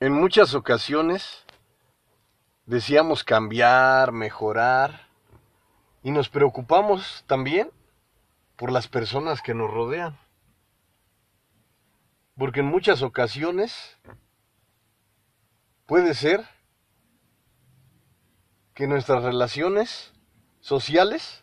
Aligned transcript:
En 0.00 0.12
muchas 0.12 0.54
ocasiones 0.54 1.44
deseamos 2.66 3.24
cambiar, 3.24 4.12
mejorar 4.12 5.08
y 6.04 6.12
nos 6.12 6.28
preocupamos 6.28 7.24
también 7.26 7.72
por 8.54 8.70
las 8.70 8.86
personas 8.86 9.42
que 9.42 9.54
nos 9.54 9.68
rodean. 9.68 10.16
Porque 12.36 12.60
en 12.60 12.66
muchas 12.66 13.02
ocasiones 13.02 13.98
puede 15.84 16.14
ser 16.14 16.46
que 18.74 18.86
nuestras 18.86 19.24
relaciones 19.24 20.12
sociales 20.60 21.42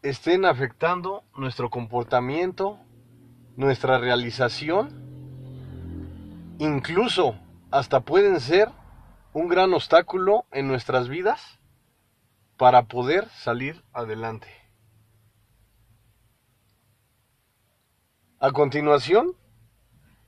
estén 0.00 0.46
afectando 0.46 1.24
nuestro 1.36 1.68
comportamiento, 1.68 2.78
nuestra 3.54 3.98
realización 3.98 5.03
incluso 6.58 7.38
hasta 7.70 8.00
pueden 8.00 8.40
ser 8.40 8.68
un 9.32 9.48
gran 9.48 9.72
obstáculo 9.74 10.46
en 10.52 10.68
nuestras 10.68 11.08
vidas 11.08 11.58
para 12.56 12.84
poder 12.84 13.28
salir 13.30 13.84
adelante. 13.92 14.48
A 18.38 18.52
continuación, 18.52 19.36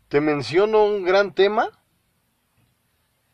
te 0.09 0.21
menciono 0.21 0.85
un 0.85 1.05
gran 1.05 1.35
tema 1.35 1.69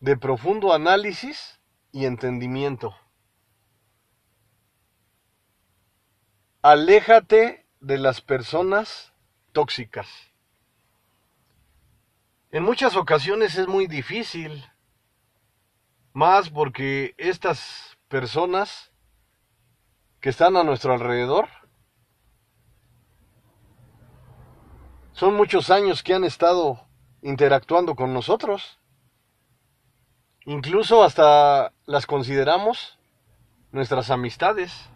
de 0.00 0.16
profundo 0.16 0.74
análisis 0.74 1.60
y 1.92 2.06
entendimiento. 2.06 2.96
Aléjate 6.60 7.66
de 7.80 7.98
las 7.98 8.20
personas 8.20 9.12
tóxicas. 9.52 10.31
En 12.54 12.64
muchas 12.64 12.96
ocasiones 12.96 13.56
es 13.56 13.66
muy 13.66 13.86
difícil, 13.86 14.62
más 16.12 16.50
porque 16.50 17.14
estas 17.16 17.96
personas 18.08 18.92
que 20.20 20.28
están 20.28 20.58
a 20.58 20.62
nuestro 20.62 20.92
alrededor 20.92 21.48
son 25.12 25.32
muchos 25.32 25.70
años 25.70 26.02
que 26.02 26.12
han 26.12 26.24
estado 26.24 26.86
interactuando 27.22 27.96
con 27.96 28.12
nosotros. 28.12 28.78
Incluso 30.44 31.02
hasta 31.02 31.72
las 31.86 32.04
consideramos 32.04 32.98
nuestras 33.70 34.10
amistades. 34.10 34.90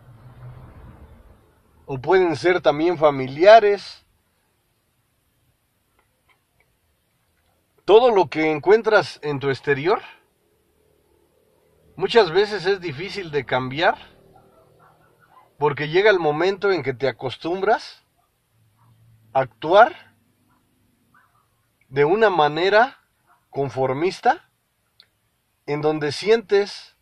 O 1.87 1.99
pueden 1.99 2.37
ser 2.37 2.61
también 2.61 2.99
familiares 2.99 4.06
todo 7.87 8.11
lo 8.11 8.29
que 8.29 8.51
encuentras 8.51 9.21
en 9.23 9.39
tu 9.39 9.49
exterior 9.49 10.03
muchas 11.95 12.33
veces 12.33 12.67
es 12.67 12.81
difícil 12.81 13.31
de 13.31 13.47
cambiar 13.47 13.97
porque 15.57 15.89
llega 15.89 16.11
el 16.11 16.19
momento 16.19 16.73
en 16.73 16.83
que 16.83 16.95
te 16.95 17.07
acostumbras 17.07 18.03
a 19.33 19.39
actuar 19.43 20.17
de 21.89 22.05
una 22.05 22.29
manera 22.29 22.99
conformista 23.51 24.51
en 25.65 25.81
donde 25.81 26.11
sientes 26.11 26.97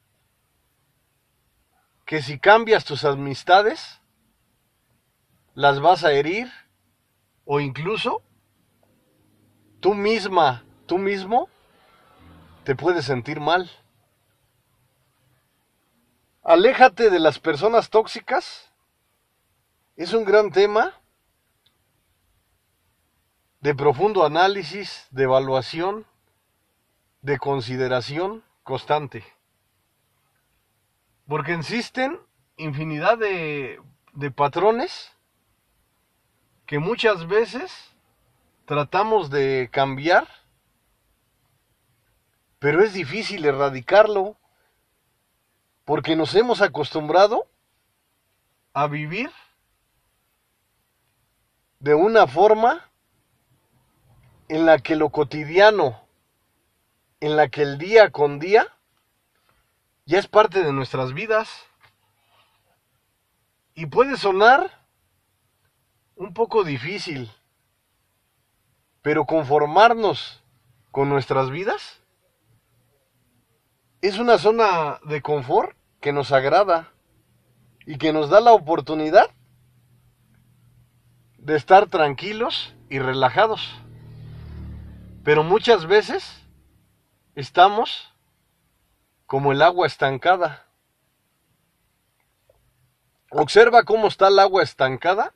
que 2.04 2.20
si 2.20 2.38
cambias 2.38 2.84
tus 2.84 3.06
amistades 3.06 4.02
las 5.54 5.80
vas 5.80 6.04
a 6.04 6.12
herir 6.12 6.52
o 7.46 7.58
incluso 7.58 8.22
tú 9.80 9.94
misma 9.94 10.62
tú 10.86 10.98
mismo 10.98 11.48
te 12.64 12.74
puedes 12.74 13.04
sentir 13.04 13.40
mal. 13.40 13.70
Aléjate 16.42 17.10
de 17.10 17.20
las 17.20 17.38
personas 17.38 17.90
tóxicas. 17.90 18.70
Es 19.96 20.12
un 20.12 20.24
gran 20.24 20.50
tema 20.50 20.92
de 23.60 23.74
profundo 23.74 24.24
análisis, 24.26 25.06
de 25.10 25.22
evaluación, 25.22 26.06
de 27.22 27.38
consideración 27.38 28.44
constante. 28.62 29.24
Porque 31.26 31.54
existen 31.54 32.20
infinidad 32.56 33.16
de, 33.16 33.80
de 34.12 34.30
patrones 34.30 35.12
que 36.66 36.78
muchas 36.78 37.26
veces 37.26 37.94
tratamos 38.66 39.30
de 39.30 39.68
cambiar 39.72 40.28
pero 42.64 42.82
es 42.82 42.94
difícil 42.94 43.44
erradicarlo 43.44 44.38
porque 45.84 46.16
nos 46.16 46.34
hemos 46.34 46.62
acostumbrado 46.62 47.46
a 48.72 48.86
vivir 48.86 49.30
de 51.78 51.94
una 51.94 52.26
forma 52.26 52.88
en 54.48 54.64
la 54.64 54.78
que 54.78 54.96
lo 54.96 55.10
cotidiano, 55.10 56.06
en 57.20 57.36
la 57.36 57.48
que 57.48 57.60
el 57.60 57.76
día 57.76 58.10
con 58.10 58.38
día 58.38 58.66
ya 60.06 60.18
es 60.18 60.26
parte 60.26 60.62
de 60.62 60.72
nuestras 60.72 61.12
vidas. 61.12 61.50
Y 63.74 63.84
puede 63.84 64.16
sonar 64.16 64.70
un 66.16 66.32
poco 66.32 66.64
difícil, 66.64 67.30
pero 69.02 69.26
conformarnos 69.26 70.42
con 70.92 71.10
nuestras 71.10 71.50
vidas 71.50 72.00
es 74.08 74.18
una 74.18 74.36
zona 74.36 75.00
de 75.04 75.22
confort 75.22 75.74
que 76.00 76.12
nos 76.12 76.30
agrada 76.30 76.92
y 77.86 77.96
que 77.96 78.12
nos 78.12 78.28
da 78.28 78.40
la 78.40 78.52
oportunidad 78.52 79.30
de 81.38 81.56
estar 81.56 81.86
tranquilos 81.86 82.74
y 82.90 82.98
relajados. 82.98 83.74
Pero 85.24 85.42
muchas 85.42 85.86
veces 85.86 86.42
estamos 87.34 88.12
como 89.24 89.52
el 89.52 89.62
agua 89.62 89.86
estancada. 89.86 90.66
Observa 93.30 93.84
cómo 93.84 94.08
está 94.08 94.28
el 94.28 94.38
agua 94.38 94.62
estancada 94.62 95.32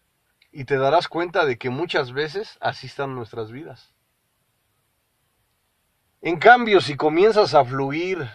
y 0.53 0.65
te 0.65 0.77
darás 0.77 1.09
cuenta 1.09 1.47
de 1.47 1.57
que 1.57 1.71
muchas 1.71 2.12
veces 2.12 2.59
así 2.61 2.87
están 2.87 3.15
nuestras 3.15 3.51
vidas. 3.51 3.95
En 6.21 6.39
cambio, 6.39 6.83
si 6.83 6.97
comienzas 6.97 7.55
a 7.55 7.65
fluir, 7.65 8.28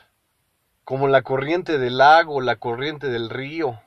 como 0.83 1.07
la 1.07 1.21
corriente 1.21 1.77
del 1.77 1.97
lago, 1.97 2.41
la 2.41 2.57
corriente 2.57 3.07
del 3.07 3.29
río. 3.29 3.81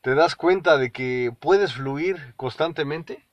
¿Te 0.00 0.14
das 0.14 0.36
cuenta 0.36 0.76
de 0.76 0.92
que 0.92 1.34
puedes 1.40 1.74
fluir 1.74 2.34
constantemente? 2.36 3.26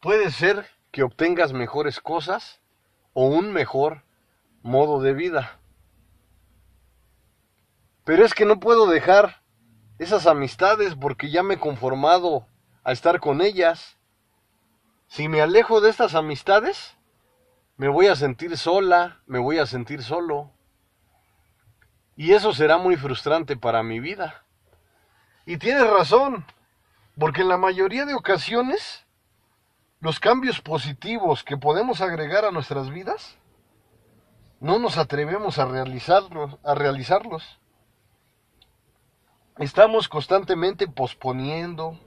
Puede 0.00 0.30
ser 0.30 0.66
que 0.90 1.02
obtengas 1.02 1.52
mejores 1.52 2.00
cosas 2.00 2.60
o 3.12 3.26
un 3.26 3.52
mejor 3.52 4.02
modo 4.62 5.00
de 5.00 5.12
vida. 5.12 5.58
Pero 8.04 8.24
es 8.24 8.34
que 8.34 8.44
no 8.44 8.60
puedo 8.60 8.86
dejar 8.86 9.42
esas 9.98 10.26
amistades 10.26 10.94
porque 10.94 11.30
ya 11.30 11.42
me 11.42 11.54
he 11.54 11.58
conformado 11.58 12.46
a 12.82 12.92
estar 12.92 13.20
con 13.20 13.40
ellas. 13.40 13.96
Si 15.06 15.28
me 15.28 15.40
alejo 15.40 15.80
de 15.80 15.90
estas 15.90 16.14
amistades, 16.14 16.93
me 17.76 17.88
voy 17.88 18.06
a 18.06 18.16
sentir 18.16 18.56
sola, 18.56 19.20
me 19.26 19.38
voy 19.38 19.58
a 19.58 19.66
sentir 19.66 20.02
solo. 20.02 20.50
Y 22.16 22.32
eso 22.32 22.52
será 22.52 22.78
muy 22.78 22.96
frustrante 22.96 23.56
para 23.56 23.82
mi 23.82 23.98
vida. 23.98 24.44
Y 25.46 25.58
tienes 25.58 25.88
razón, 25.88 26.44
porque 27.18 27.42
en 27.42 27.48
la 27.48 27.56
mayoría 27.56 28.06
de 28.06 28.14
ocasiones 28.14 29.04
los 30.00 30.20
cambios 30.20 30.60
positivos 30.60 31.42
que 31.42 31.56
podemos 31.56 32.00
agregar 32.00 32.44
a 32.44 32.50
nuestras 32.50 32.90
vidas 32.90 33.38
no 34.60 34.78
nos 34.78 34.96
atrevemos 34.96 35.58
a 35.58 35.66
realizarlos, 35.66 36.58
a 36.62 36.74
realizarlos. 36.74 37.58
Estamos 39.58 40.08
constantemente 40.08 40.88
posponiendo, 40.88 41.98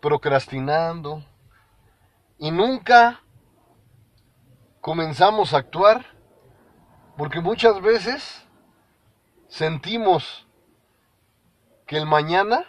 procrastinando 0.00 1.24
y 2.38 2.50
nunca 2.50 3.23
comenzamos 4.84 5.54
a 5.54 5.56
actuar 5.56 6.04
porque 7.16 7.40
muchas 7.40 7.80
veces 7.80 8.46
sentimos 9.48 10.46
que 11.86 11.96
el 11.96 12.04
mañana 12.04 12.66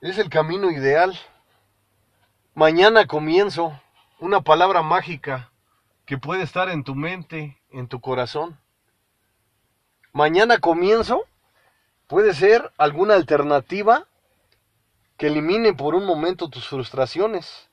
es 0.00 0.18
el 0.18 0.28
camino 0.28 0.72
ideal. 0.72 1.16
Mañana 2.54 3.06
comienzo, 3.06 3.80
una 4.18 4.40
palabra 4.40 4.82
mágica 4.82 5.52
que 6.04 6.18
puede 6.18 6.42
estar 6.42 6.68
en 6.68 6.82
tu 6.82 6.96
mente, 6.96 7.62
en 7.70 7.86
tu 7.86 8.00
corazón. 8.00 8.58
Mañana 10.12 10.58
comienzo 10.58 11.22
puede 12.08 12.34
ser 12.34 12.72
alguna 12.76 13.14
alternativa 13.14 14.08
que 15.16 15.28
elimine 15.28 15.74
por 15.74 15.94
un 15.94 16.04
momento 16.04 16.50
tus 16.50 16.66
frustraciones. 16.66 17.70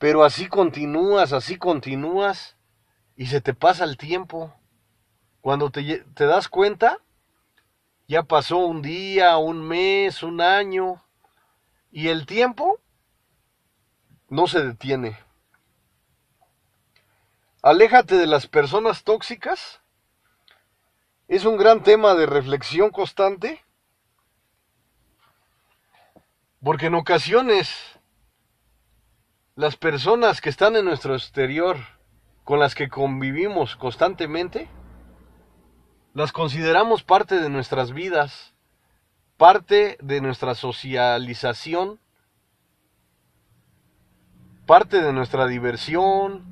Pero 0.00 0.24
así 0.24 0.48
continúas, 0.48 1.34
así 1.34 1.58
continúas 1.58 2.56
y 3.16 3.26
se 3.26 3.42
te 3.42 3.52
pasa 3.52 3.84
el 3.84 3.98
tiempo. 3.98 4.50
Cuando 5.42 5.70
te, 5.70 6.06
das 6.14 6.48
cuenta, 6.48 7.02
ya 8.08 8.22
pasó 8.22 8.56
un 8.56 8.80
día, 8.80 9.36
un 9.36 9.60
mes, 9.60 10.22
un 10.22 10.40
año 10.40 11.04
y 11.92 12.08
el 12.08 12.24
tiempo 12.24 12.80
no 14.30 14.46
se 14.46 14.64
detiene. 14.64 15.18
Aléjate 17.60 18.14
de 18.14 18.26
las 18.26 18.46
personas 18.46 19.04
tóxicas. 19.04 19.82
Es 21.28 21.44
un 21.44 21.58
gran 21.58 21.82
tema 21.82 22.14
de 22.14 22.24
reflexión 22.24 22.88
constante. 22.88 23.62
Porque 26.62 26.86
en 26.86 26.94
ocasiones 26.94 27.99
las 29.60 29.76
personas 29.76 30.40
que 30.40 30.48
están 30.48 30.74
en 30.74 30.86
nuestro 30.86 31.14
exterior, 31.14 31.76
con 32.44 32.60
las 32.60 32.74
que 32.74 32.88
convivimos 32.88 33.76
constantemente, 33.76 34.70
las 36.14 36.32
consideramos 36.32 37.02
parte 37.02 37.38
de 37.38 37.50
nuestras 37.50 37.92
vidas, 37.92 38.54
parte 39.36 39.98
de 40.00 40.22
nuestra 40.22 40.54
socialización, 40.54 42.00
parte 44.64 45.02
de 45.02 45.12
nuestra 45.12 45.46
diversión. 45.46 46.42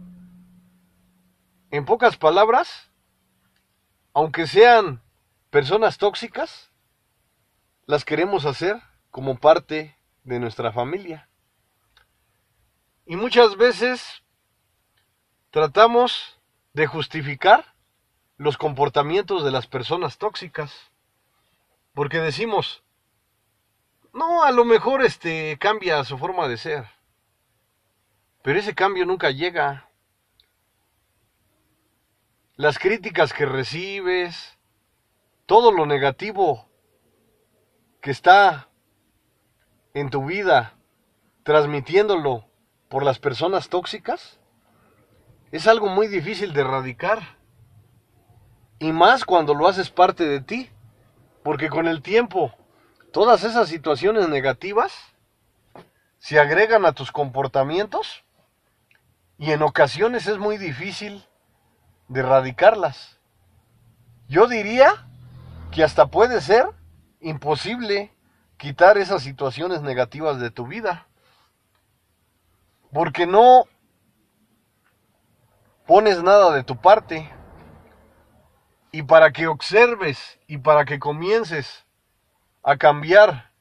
En 1.70 1.86
pocas 1.86 2.18
palabras, 2.18 2.90
aunque 4.12 4.46
sean 4.46 5.00
personas 5.48 5.96
tóxicas, 5.96 6.70
las 7.86 8.04
queremos 8.04 8.44
hacer 8.44 8.82
como 9.10 9.38
parte 9.38 9.96
de 10.24 10.40
nuestra 10.40 10.72
familia. 10.72 11.27
Y 13.10 13.16
muchas 13.16 13.56
veces 13.56 14.22
tratamos 15.50 16.38
de 16.74 16.86
justificar 16.86 17.74
los 18.36 18.58
comportamientos 18.58 19.42
de 19.42 19.50
las 19.50 19.66
personas 19.66 20.18
tóxicas. 20.18 20.90
Porque 21.94 22.18
decimos, 22.18 22.82
no, 24.12 24.44
a 24.44 24.52
lo 24.52 24.66
mejor 24.66 25.02
este 25.02 25.56
cambia 25.58 26.04
su 26.04 26.18
forma 26.18 26.48
de 26.48 26.58
ser. 26.58 26.84
Pero 28.42 28.58
ese 28.58 28.74
cambio 28.74 29.06
nunca 29.06 29.30
llega. 29.30 29.88
Las 32.56 32.78
críticas 32.78 33.32
que 33.32 33.46
recibes, 33.46 34.58
todo 35.46 35.72
lo 35.72 35.86
negativo 35.86 36.68
que 38.02 38.10
está 38.10 38.68
en 39.94 40.10
tu 40.10 40.26
vida, 40.26 40.76
transmitiéndolo 41.42 42.47
por 42.88 43.04
las 43.04 43.18
personas 43.18 43.68
tóxicas, 43.68 44.38
es 45.50 45.66
algo 45.66 45.88
muy 45.88 46.06
difícil 46.06 46.52
de 46.52 46.60
erradicar. 46.60 47.36
Y 48.78 48.92
más 48.92 49.24
cuando 49.24 49.54
lo 49.54 49.66
haces 49.66 49.90
parte 49.90 50.24
de 50.24 50.40
ti. 50.40 50.70
Porque 51.42 51.68
con 51.68 51.88
el 51.88 52.02
tiempo, 52.02 52.52
todas 53.12 53.44
esas 53.44 53.68
situaciones 53.68 54.28
negativas 54.28 54.92
se 56.18 56.38
agregan 56.38 56.84
a 56.84 56.92
tus 56.92 57.12
comportamientos 57.12 58.24
y 59.38 59.52
en 59.52 59.62
ocasiones 59.62 60.26
es 60.26 60.38
muy 60.38 60.58
difícil 60.58 61.24
de 62.08 62.20
erradicarlas. 62.20 63.18
Yo 64.28 64.46
diría 64.46 65.06
que 65.70 65.84
hasta 65.84 66.08
puede 66.08 66.40
ser 66.40 66.66
imposible 67.20 68.12
quitar 68.56 68.98
esas 68.98 69.22
situaciones 69.22 69.80
negativas 69.80 70.40
de 70.40 70.50
tu 70.50 70.66
vida. 70.66 71.07
Porque 72.92 73.26
no 73.26 73.64
pones 75.86 76.22
nada 76.22 76.54
de 76.54 76.62
tu 76.64 76.76
parte. 76.76 77.30
Y 78.92 79.02
para 79.02 79.32
que 79.32 79.46
observes 79.46 80.38
y 80.46 80.58
para 80.58 80.84
que 80.84 80.98
comiences 80.98 81.84
a 82.62 82.76
cambiar 82.76 83.52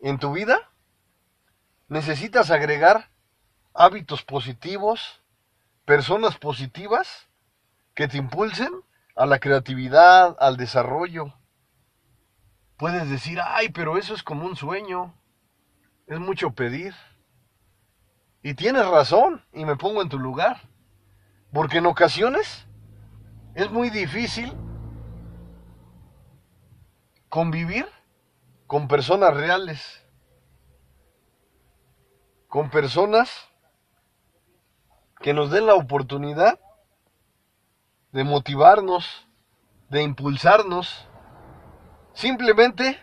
en 0.00 0.18
tu 0.18 0.32
vida, 0.32 0.70
necesitas 1.88 2.50
agregar 2.50 3.10
hábitos 3.74 4.22
positivos, 4.22 5.20
personas 5.84 6.36
positivas 6.38 7.28
que 7.94 8.08
te 8.08 8.18
impulsen 8.18 8.72
a 9.14 9.26
la 9.26 9.38
creatividad, 9.38 10.36
al 10.40 10.56
desarrollo. 10.56 11.34
Puedes 12.76 13.08
decir, 13.08 13.38
ay, 13.44 13.68
pero 13.68 13.98
eso 13.98 14.14
es 14.14 14.22
como 14.22 14.46
un 14.46 14.56
sueño, 14.56 15.14
es 16.06 16.18
mucho 16.18 16.50
pedir. 16.52 16.94
Y 18.42 18.54
tienes 18.54 18.86
razón, 18.86 19.44
y 19.52 19.64
me 19.64 19.76
pongo 19.76 20.02
en 20.02 20.08
tu 20.08 20.18
lugar, 20.18 20.60
porque 21.52 21.78
en 21.78 21.86
ocasiones 21.86 22.66
es 23.54 23.70
muy 23.70 23.90
difícil 23.90 24.52
convivir 27.28 27.86
con 28.66 28.88
personas 28.88 29.34
reales, 29.34 30.02
con 32.48 32.68
personas 32.68 33.30
que 35.20 35.32
nos 35.32 35.50
den 35.50 35.66
la 35.66 35.74
oportunidad 35.74 36.58
de 38.10 38.24
motivarnos, 38.24 39.26
de 39.88 40.02
impulsarnos, 40.02 41.06
simplemente 42.12 42.98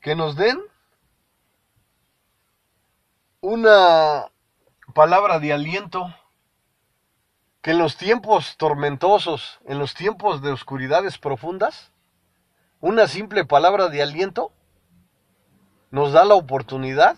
que 0.00 0.14
nos 0.14 0.36
den 0.36 0.58
una 3.44 4.30
palabra 4.94 5.38
de 5.38 5.52
aliento 5.52 6.14
que 7.60 7.72
en 7.72 7.78
los 7.78 7.98
tiempos 7.98 8.56
tormentosos, 8.56 9.60
en 9.66 9.78
los 9.78 9.92
tiempos 9.92 10.40
de 10.40 10.50
oscuridades 10.50 11.18
profundas, 11.18 11.92
una 12.80 13.06
simple 13.06 13.44
palabra 13.44 13.90
de 13.90 14.00
aliento 14.00 14.50
nos 15.90 16.12
da 16.12 16.24
la 16.24 16.36
oportunidad 16.36 17.16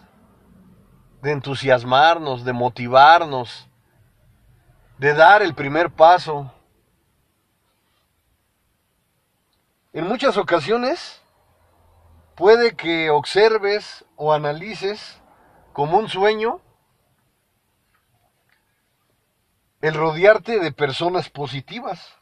de 1.23 1.31
entusiasmarnos, 1.31 2.45
de 2.45 2.53
motivarnos, 2.53 3.69
de 4.99 5.15
dar 5.15 5.43
el 5.43 5.55
primer 5.55 5.93
paso. 5.93 6.53
En 9.93 10.09
muchas 10.09 10.37
ocasiones 10.37 11.23
puede 12.35 12.75
que 12.75 13.11
observes 13.11 14.05
o 14.17 14.33
analices 14.33 15.21
como 15.77 15.99
un 15.99 16.09
sueño 16.09 16.63
el 19.83 19.93
rodearte 19.93 20.59
de 20.59 20.73
personas 20.73 21.29
positivas. 21.29 22.15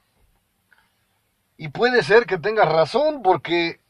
Y 1.56 1.68
puede 1.68 2.02
ser 2.02 2.26
que 2.26 2.36
tengas 2.36 2.68
razón 2.68 3.22
porque 3.22 3.80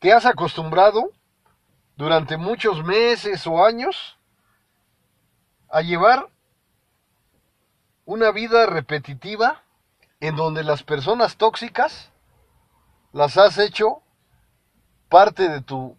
te 0.00 0.12
has 0.12 0.26
acostumbrado 0.26 1.12
durante 1.96 2.36
muchos 2.36 2.84
meses 2.84 3.46
o 3.46 3.64
años 3.64 4.18
a 5.70 5.80
llevar 5.80 6.28
una 8.04 8.32
vida 8.32 8.66
repetitiva 8.66 9.62
en 10.20 10.36
donde 10.36 10.62
las 10.62 10.82
personas 10.82 11.38
tóxicas 11.38 12.10
las 13.14 13.38
has 13.38 13.56
hecho 13.56 14.02
parte 15.08 15.48
de 15.48 15.62
tu 15.62 15.96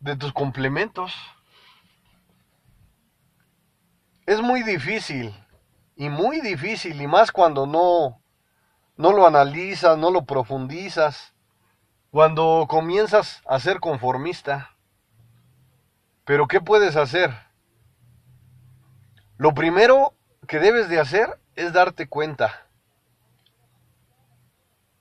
de 0.00 0.16
tus 0.16 0.32
complementos. 0.32 1.14
Es 4.26 4.40
muy 4.40 4.62
difícil 4.62 5.34
y 5.96 6.08
muy 6.08 6.40
difícil 6.40 7.00
y 7.00 7.06
más 7.06 7.30
cuando 7.32 7.66
no 7.66 8.20
no 9.00 9.12
lo 9.12 9.26
analizas, 9.26 9.96
no 9.96 10.10
lo 10.10 10.26
profundizas, 10.26 11.32
cuando 12.10 12.66
comienzas 12.68 13.40
a 13.46 13.58
ser 13.58 13.80
conformista. 13.80 14.76
Pero 16.24 16.46
¿qué 16.46 16.60
puedes 16.60 16.96
hacer? 16.96 17.30
Lo 19.38 19.54
primero 19.54 20.14
que 20.46 20.58
debes 20.58 20.90
de 20.90 21.00
hacer 21.00 21.40
es 21.54 21.72
darte 21.72 22.08
cuenta. 22.08 22.66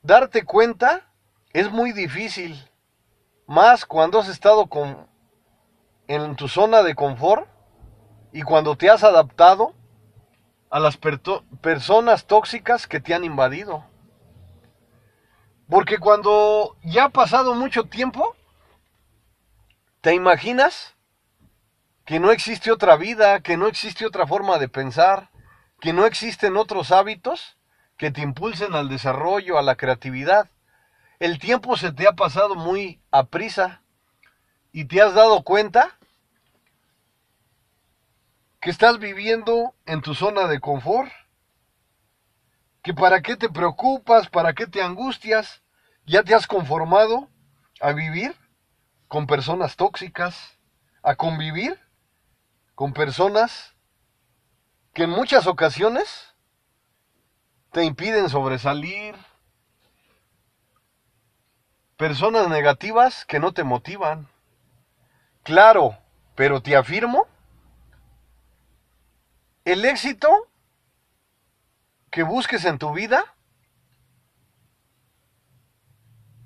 Darte 0.01 0.45
cuenta 0.45 1.11
es 1.51 1.69
muy 1.69 1.91
difícil, 1.91 2.69
más 3.49 3.83
cuando 3.83 4.19
has 4.19 4.27
estado 4.27 4.67
con, 4.67 5.07
en 6.07 6.35
tu 6.35 6.47
zona 6.47 6.83
de 6.83 6.93
confort 6.93 7.49
y 8.31 8.43
cuando 8.43 8.75
te 8.75 8.91
has 8.91 9.03
adaptado 9.03 9.73
a 10.69 10.79
las 10.79 10.97
personas 10.97 12.27
tóxicas 12.27 12.85
que 12.85 12.99
te 12.99 13.15
han 13.15 13.23
invadido. 13.23 13.83
Porque 15.67 15.97
cuando 15.97 16.77
ya 16.83 17.05
ha 17.05 17.09
pasado 17.09 17.55
mucho 17.55 17.85
tiempo, 17.85 18.35
¿te 20.01 20.13
imaginas 20.13 20.95
que 22.05 22.19
no 22.19 22.31
existe 22.31 22.71
otra 22.71 22.97
vida, 22.97 23.39
que 23.41 23.57
no 23.57 23.65
existe 23.65 24.05
otra 24.05 24.27
forma 24.27 24.59
de 24.59 24.69
pensar, 24.69 25.31
que 25.81 25.91
no 25.91 26.05
existen 26.05 26.55
otros 26.55 26.91
hábitos 26.91 27.57
que 27.97 28.11
te 28.11 28.21
impulsen 28.21 28.75
al 28.75 28.89
desarrollo, 28.89 29.57
a 29.57 29.63
la 29.63 29.75
creatividad? 29.75 30.51
El 31.19 31.37
tiempo 31.37 31.75
se 31.75 31.91
te 31.91 32.07
ha 32.07 32.13
pasado 32.13 32.55
muy 32.55 33.01
a 33.11 33.25
prisa 33.25 33.83
y 34.71 34.85
te 34.85 35.01
has 35.01 35.13
dado 35.13 35.43
cuenta 35.43 35.97
que 38.61 38.69
estás 38.69 38.99
viviendo 38.99 39.75
en 39.85 40.01
tu 40.01 40.15
zona 40.15 40.47
de 40.47 40.61
confort, 40.61 41.11
que 42.81 42.93
para 42.93 43.21
qué 43.21 43.35
te 43.35 43.49
preocupas, 43.49 44.29
para 44.29 44.53
qué 44.53 44.65
te 44.65 44.81
angustias, 44.81 45.61
ya 46.05 46.23
te 46.23 46.33
has 46.33 46.47
conformado 46.47 47.29
a 47.81 47.91
vivir 47.91 48.33
con 49.09 49.27
personas 49.27 49.75
tóxicas, 49.75 50.57
a 51.03 51.15
convivir 51.15 51.77
con 52.75 52.93
personas 52.93 53.75
que 54.93 55.03
en 55.03 55.09
muchas 55.09 55.47
ocasiones 55.47 56.33
te 57.71 57.83
impiden 57.83 58.29
sobresalir, 58.29 59.15
personas 61.99 62.47
negativas 62.47 63.25
que 63.25 63.41
no 63.41 63.51
te 63.51 63.65
motivan. 63.65 64.29
Claro, 65.43 65.97
pero 66.33 66.61
te 66.61 66.77
afirmo, 66.77 67.27
el 69.65 69.83
éxito 69.83 70.29
que 72.09 72.23
busques 72.23 72.63
en 72.63 72.77
tu 72.77 72.93
vida 72.93 73.35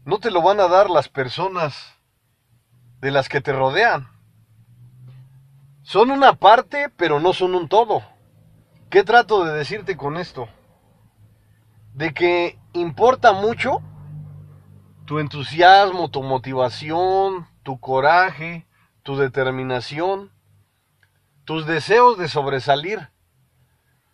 no 0.05 0.17
te 0.17 0.31
lo 0.31 0.41
van 0.41 0.59
a 0.59 0.67
dar 0.67 0.89
las 0.89 1.07
personas 1.07 1.99
de 2.99 3.11
las 3.11 3.29
que 3.29 3.39
te 3.39 3.53
rodean. 3.53 4.09
Son 5.83 6.09
una 6.09 6.33
parte, 6.33 6.89
pero 6.89 7.19
no 7.19 7.31
son 7.31 7.53
un 7.53 7.69
todo. 7.69 8.01
¿Qué 8.89 9.03
trato 9.03 9.45
de 9.45 9.53
decirte 9.53 9.97
con 9.97 10.17
esto? 10.17 10.49
De 11.93 12.11
que 12.11 12.57
importa 12.73 13.33
mucho 13.33 13.83
tu 15.05 15.19
entusiasmo, 15.19 16.09
tu 16.09 16.23
motivación, 16.23 17.47
tu 17.63 17.79
coraje, 17.79 18.65
tu 19.03 19.17
determinación, 19.17 20.31
tus 21.45 21.65
deseos 21.65 22.17
de 22.17 22.27
sobresalir. 22.27 23.09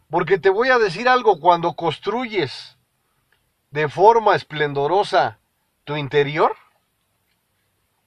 Porque 0.09 0.39
te 0.39 0.49
voy 0.49 0.69
a 0.69 0.79
decir 0.79 1.07
algo, 1.07 1.39
cuando 1.39 1.73
construyes 1.73 2.77
de 3.71 3.87
forma 3.87 4.35
esplendorosa 4.35 5.37
tu 5.83 5.95
interior, 5.95 6.55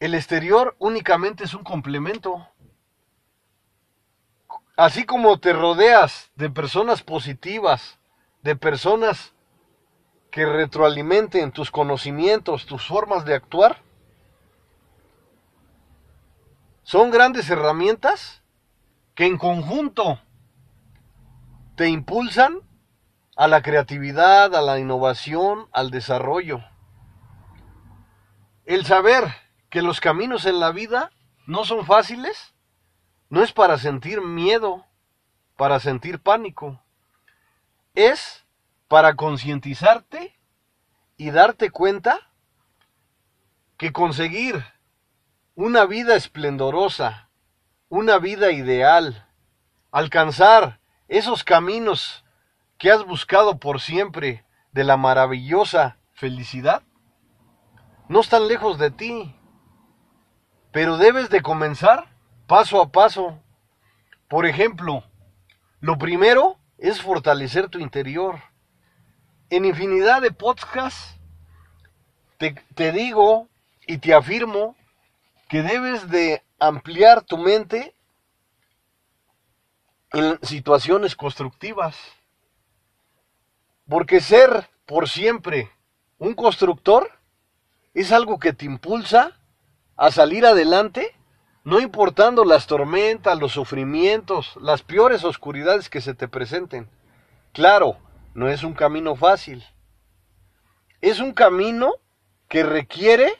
el 0.00 0.14
exterior 0.14 0.74
únicamente 0.80 1.44
es 1.44 1.54
un 1.54 1.62
complemento. 1.62 2.48
Así 4.76 5.04
como 5.04 5.38
te 5.38 5.52
rodeas 5.52 6.32
de 6.34 6.50
personas 6.50 7.02
positivas, 7.02 8.00
de 8.42 8.56
personas 8.56 9.32
que 10.32 10.46
retroalimenten 10.46 11.52
tus 11.52 11.70
conocimientos, 11.70 12.64
tus 12.64 12.88
formas 12.88 13.26
de 13.26 13.34
actuar, 13.34 13.82
son 16.82 17.10
grandes 17.10 17.48
herramientas 17.50 18.42
que 19.14 19.26
en 19.26 19.36
conjunto 19.36 20.18
te 21.76 21.88
impulsan 21.88 22.60
a 23.36 23.46
la 23.46 23.60
creatividad, 23.60 24.54
a 24.56 24.62
la 24.62 24.78
innovación, 24.78 25.68
al 25.70 25.90
desarrollo. 25.90 26.64
El 28.64 28.86
saber 28.86 29.24
que 29.68 29.82
los 29.82 30.00
caminos 30.00 30.46
en 30.46 30.60
la 30.60 30.72
vida 30.72 31.12
no 31.46 31.66
son 31.66 31.84
fáciles 31.84 32.54
no 33.28 33.42
es 33.42 33.52
para 33.52 33.76
sentir 33.76 34.22
miedo, 34.22 34.86
para 35.56 35.78
sentir 35.78 36.20
pánico. 36.20 36.80
Es 37.94 38.41
para 38.92 39.14
concientizarte 39.14 40.38
y 41.16 41.30
darte 41.30 41.70
cuenta 41.70 42.28
que 43.78 43.90
conseguir 43.90 44.66
una 45.54 45.86
vida 45.86 46.14
esplendorosa, 46.14 47.30
una 47.88 48.18
vida 48.18 48.52
ideal, 48.52 49.26
alcanzar 49.92 50.78
esos 51.08 51.42
caminos 51.42 52.22
que 52.76 52.90
has 52.90 53.02
buscado 53.06 53.58
por 53.58 53.80
siempre 53.80 54.44
de 54.72 54.84
la 54.84 54.98
maravillosa 54.98 55.96
felicidad, 56.12 56.82
no 58.08 58.20
están 58.20 58.46
lejos 58.46 58.78
de 58.78 58.90
ti, 58.90 59.34
pero 60.70 60.98
debes 60.98 61.30
de 61.30 61.40
comenzar 61.40 62.14
paso 62.46 62.82
a 62.82 62.92
paso. 62.92 63.40
Por 64.28 64.44
ejemplo, 64.44 65.02
lo 65.80 65.96
primero 65.96 66.58
es 66.76 67.00
fortalecer 67.00 67.70
tu 67.70 67.78
interior. 67.78 68.51
En 69.52 69.66
infinidad 69.66 70.22
de 70.22 70.30
podcasts 70.30 71.14
te, 72.38 72.54
te 72.74 72.90
digo 72.90 73.48
y 73.86 73.98
te 73.98 74.14
afirmo 74.14 74.74
que 75.50 75.60
debes 75.60 76.08
de 76.08 76.42
ampliar 76.58 77.20
tu 77.20 77.36
mente 77.36 77.94
en 80.10 80.38
situaciones 80.40 81.14
constructivas. 81.14 81.98
Porque 83.86 84.22
ser 84.22 84.70
por 84.86 85.06
siempre 85.06 85.70
un 86.16 86.32
constructor 86.32 87.10
es 87.92 88.10
algo 88.10 88.38
que 88.38 88.54
te 88.54 88.64
impulsa 88.64 89.38
a 89.96 90.10
salir 90.10 90.46
adelante, 90.46 91.14
no 91.62 91.78
importando 91.78 92.46
las 92.46 92.66
tormentas, 92.66 93.38
los 93.38 93.52
sufrimientos, 93.52 94.56
las 94.62 94.82
peores 94.82 95.24
oscuridades 95.24 95.90
que 95.90 96.00
se 96.00 96.14
te 96.14 96.26
presenten. 96.26 96.88
Claro, 97.52 97.98
no 98.34 98.48
es 98.48 98.62
un 98.62 98.74
camino 98.74 99.16
fácil. 99.16 99.64
Es 101.00 101.20
un 101.20 101.32
camino 101.32 101.94
que 102.48 102.62
requiere 102.62 103.32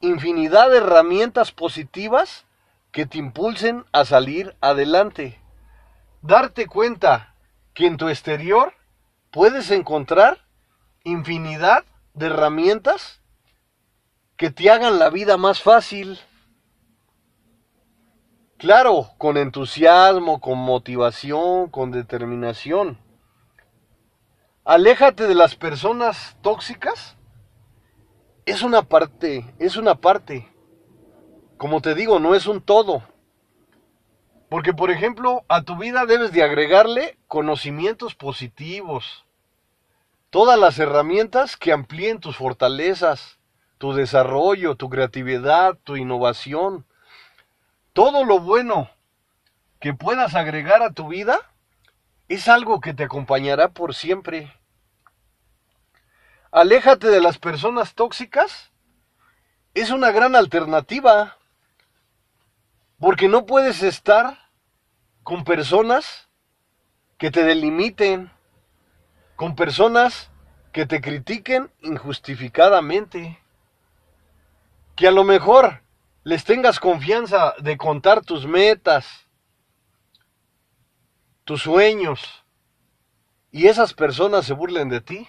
infinidad 0.00 0.70
de 0.70 0.78
herramientas 0.78 1.52
positivas 1.52 2.44
que 2.92 3.06
te 3.06 3.18
impulsen 3.18 3.84
a 3.92 4.04
salir 4.04 4.56
adelante 4.60 5.40
darte 6.22 6.66
cuenta 6.66 7.34
que 7.74 7.86
en 7.86 7.96
tu 7.96 8.08
exterior 8.08 8.74
puedes 9.30 9.70
encontrar 9.70 10.38
infinidad 11.04 11.84
de 12.14 12.26
herramientas 12.26 13.20
que 14.36 14.50
te 14.50 14.70
hagan 14.70 14.98
la 14.98 15.10
vida 15.10 15.36
más 15.36 15.62
fácil. 15.62 16.18
Claro, 18.56 19.10
con 19.18 19.36
entusiasmo, 19.36 20.40
con 20.40 20.58
motivación, 20.58 21.68
con 21.68 21.92
determinación. 21.92 22.98
Aléjate 24.68 25.26
de 25.26 25.34
las 25.34 25.56
personas 25.56 26.36
tóxicas. 26.42 27.16
Es 28.44 28.60
una 28.60 28.82
parte, 28.82 29.54
es 29.58 29.78
una 29.78 29.94
parte. 29.94 30.46
Como 31.56 31.80
te 31.80 31.94
digo, 31.94 32.18
no 32.18 32.34
es 32.34 32.46
un 32.46 32.60
todo. 32.60 33.02
Porque, 34.50 34.74
por 34.74 34.90
ejemplo, 34.90 35.42
a 35.48 35.62
tu 35.62 35.78
vida 35.78 36.04
debes 36.04 36.32
de 36.32 36.42
agregarle 36.42 37.16
conocimientos 37.28 38.14
positivos. 38.14 39.24
Todas 40.28 40.58
las 40.58 40.78
herramientas 40.78 41.56
que 41.56 41.72
amplíen 41.72 42.20
tus 42.20 42.36
fortalezas, 42.36 43.38
tu 43.78 43.94
desarrollo, 43.94 44.74
tu 44.74 44.90
creatividad, 44.90 45.78
tu 45.82 45.96
innovación. 45.96 46.84
Todo 47.94 48.22
lo 48.22 48.38
bueno 48.38 48.90
que 49.80 49.94
puedas 49.94 50.34
agregar 50.34 50.82
a 50.82 50.92
tu 50.92 51.08
vida 51.08 51.40
es 52.28 52.46
algo 52.48 52.82
que 52.82 52.92
te 52.92 53.04
acompañará 53.04 53.68
por 53.68 53.94
siempre. 53.94 54.52
Aléjate 56.50 57.08
de 57.08 57.20
las 57.20 57.38
personas 57.38 57.94
tóxicas. 57.94 58.70
Es 59.74 59.90
una 59.90 60.10
gran 60.10 60.34
alternativa. 60.34 61.36
Porque 62.98 63.28
no 63.28 63.46
puedes 63.46 63.82
estar 63.82 64.38
con 65.22 65.44
personas 65.44 66.28
que 67.18 67.30
te 67.30 67.44
delimiten, 67.44 68.30
con 69.36 69.54
personas 69.54 70.30
que 70.72 70.86
te 70.86 71.00
critiquen 71.00 71.70
injustificadamente, 71.82 73.38
que 74.96 75.06
a 75.06 75.12
lo 75.12 75.24
mejor 75.24 75.82
les 76.24 76.44
tengas 76.44 76.80
confianza 76.80 77.54
de 77.58 77.76
contar 77.76 78.24
tus 78.24 78.46
metas, 78.46 79.26
tus 81.44 81.62
sueños, 81.62 82.44
y 83.50 83.66
esas 83.66 83.94
personas 83.94 84.44
se 84.44 84.54
burlen 84.54 84.88
de 84.88 85.00
ti, 85.00 85.28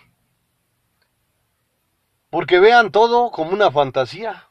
porque 2.29 2.59
vean 2.59 2.91
todo 2.91 3.31
como 3.31 3.51
una 3.51 3.71
fantasía. 3.71 4.47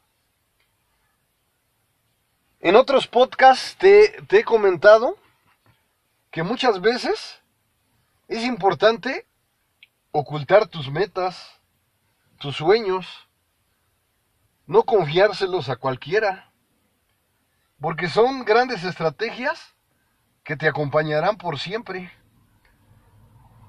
En 2.60 2.74
otros 2.74 3.06
podcasts 3.06 3.76
te, 3.76 4.16
he 4.36 4.44
comentado 4.44 5.16
que 6.30 6.42
muchas 6.42 6.80
veces 6.80 7.40
es 8.26 8.44
importante 8.44 9.26
ocultar 10.10 10.66
tus 10.66 10.90
metas, 10.90 11.60
tus 12.38 12.56
sueños, 12.56 13.28
no 14.66 14.82
confiárselos 14.82 15.68
a 15.68 15.76
cualquiera, 15.76 16.50
porque 17.80 18.08
son 18.08 18.44
grandes 18.44 18.82
estrategias 18.82 19.74
que 20.42 20.56
te 20.56 20.66
acompañarán 20.66 21.36
por 21.36 21.58
siempre. 21.60 22.10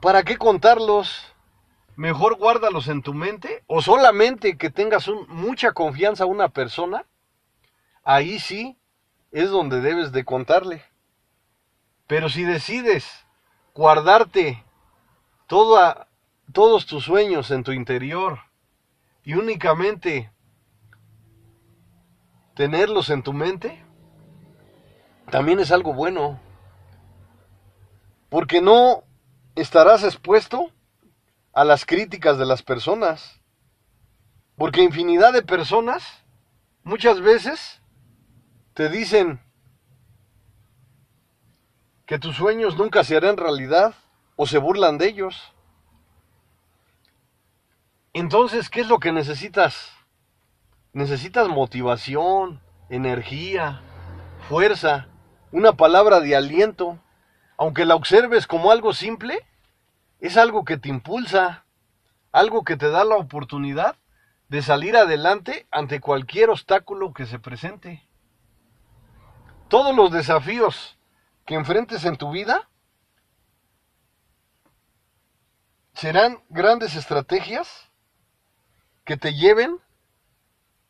¿Para 0.02 0.24
qué 0.24 0.38
contarlos? 0.38 1.32
Mejor 2.00 2.38
guárdalos 2.38 2.88
en 2.88 3.02
tu 3.02 3.14
mente 3.14 3.62
o 3.68 3.82
solamente 3.82 4.58
que 4.58 4.70
tengas 4.70 5.10
mucha 5.28 5.74
confianza 5.74 6.24
a 6.24 6.28
una 6.28 6.48
persona. 6.48 7.06
Ahí 8.06 8.40
sí 8.40 8.80
es 9.34 9.50
donde 9.50 9.82
debes 9.82 10.14
de 10.14 10.24
contarle. 10.24 10.82
Pero 12.08 12.30
si 12.30 12.44
decides 12.44 13.06
guardarte 13.76 14.64
toda, 15.46 16.08
todos 16.54 16.86
tus 16.86 17.04
sueños 17.04 17.52
en 17.52 17.66
tu 17.66 17.74
interior 17.74 18.40
y 19.26 19.34
únicamente 19.34 20.32
tenerlos 22.56 23.10
en 23.10 23.24
tu 23.24 23.34
mente, 23.34 23.84
también 25.30 25.60
es 25.60 25.70
algo 25.70 25.94
bueno. 25.94 26.40
Porque 28.30 28.62
no 28.62 29.04
estarás 29.56 30.06
expuesto 30.06 30.72
a 31.54 31.64
las 31.64 31.86
críticas 31.86 32.38
de 32.38 32.46
las 32.46 32.64
personas. 32.64 33.42
Porque 34.56 34.82
infinidad 34.82 35.34
de 35.34 35.42
personas 35.42 36.04
muchas 36.84 37.22
veces 37.22 37.82
te 38.74 38.90
dicen 38.90 39.42
que 42.06 42.20
tus 42.20 42.36
sueños 42.36 42.78
nunca 42.78 43.04
se 43.04 43.16
harán 43.16 43.38
realidad 43.38 43.94
o 44.36 44.48
se 44.48 44.58
burlan 44.58 44.98
de 44.98 45.08
ellos. 45.08 45.54
Entonces, 48.14 48.70
¿qué 48.70 48.82
es 48.82 48.88
lo 48.88 49.00
que 49.00 49.12
necesitas? 49.12 49.92
Necesitas 50.92 51.48
motivación, 51.48 52.62
energía, 52.90 53.82
fuerza, 54.48 55.08
una 55.52 55.74
palabra 55.74 56.20
de 56.20 56.36
aliento. 56.36 57.00
Aunque 57.58 57.86
la 57.86 57.96
observes 57.96 58.48
como 58.48 58.72
algo 58.72 58.94
simple, 58.94 59.46
es 60.20 60.38
algo 60.38 60.66
que 60.66 60.78
te 60.78 60.90
impulsa, 60.90 61.66
algo 62.32 62.64
que 62.64 62.78
te 62.78 62.90
da 62.90 63.04
la 63.06 63.16
oportunidad 63.16 63.96
de 64.50 64.62
salir 64.62 64.98
adelante 64.98 65.68
ante 65.72 66.02
cualquier 66.02 66.50
obstáculo 66.50 67.14
que 67.14 67.26
se 67.26 67.40
presente. 67.40 68.08
Todos 69.70 69.96
los 69.96 70.12
desafíos 70.12 70.98
que 71.46 71.56
enfrentes 71.56 72.04
en 72.04 72.18
tu 72.18 72.32
vida 72.32 72.70
serán 75.94 76.44
grandes 76.50 76.96
estrategias 76.96 77.90
que 79.06 79.18
te 79.18 79.34
lleven 79.34 79.80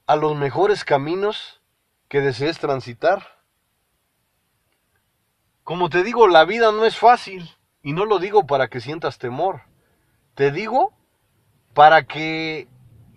a 0.08 0.16
los 0.16 0.36
mejores 0.36 0.84
caminos 0.84 1.62
que 2.08 2.22
desees 2.22 2.58
transitar. 2.60 3.40
Como 5.64 5.90
te 5.90 6.04
digo, 6.04 6.28
la 6.28 6.46
vida 6.46 6.72
no 6.72 6.86
es 6.86 6.98
fácil 6.98 7.59
y 7.84 7.94
no 7.94 8.06
lo 8.06 8.20
digo 8.20 8.46
para 8.46 8.68
que 8.68 8.82
sientas 8.82 9.18
temor. 9.18 9.62
Te 10.36 10.52
digo 10.52 10.94
para 11.74 12.04
que 12.04 12.68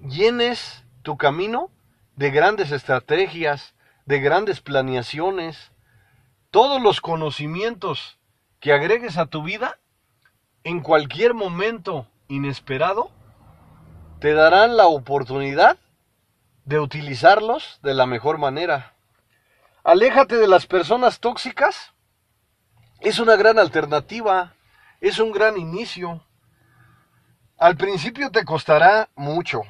llenes 0.00 0.85
tu 1.02 1.16
camino 1.16 1.71
de 2.16 2.31
grandes 2.31 2.71
estrategias, 2.71 3.75
de 4.07 4.21
grandes 4.21 4.61
planeaciones, 4.61 5.73
todos 6.50 6.83
los 6.83 7.00
conocimientos 7.00 8.19
que 8.61 8.73
agregues 8.73 9.16
a 9.16 9.26
tu 9.26 9.42
vida 9.42 9.78
en 10.64 10.81
cualquier 10.81 11.35
momento 11.35 12.07
inesperado 12.28 13.11
te 14.21 14.35
darán 14.35 14.76
la 14.76 14.87
oportunidad 14.87 15.78
de 16.64 16.78
utilizarlos 16.78 17.81
de 17.83 17.95
la 17.95 18.07
mejor 18.07 18.38
manera. 18.38 18.95
Aléjate 19.83 20.37
de 20.37 20.47
las 20.47 20.66
personas 20.66 21.19
tóxicas. 21.19 21.92
Es 23.03 23.19
una 23.19 23.35
gran 23.35 23.59
alternativa, 23.59 24.55
es 25.01 25.19
un 25.19 25.33
gran 25.33 25.59
inicio. 25.59 26.25
Al 27.59 27.77
principio 27.77 28.31
te 28.31 28.45
costará 28.45 29.09
mucho. 29.17 29.63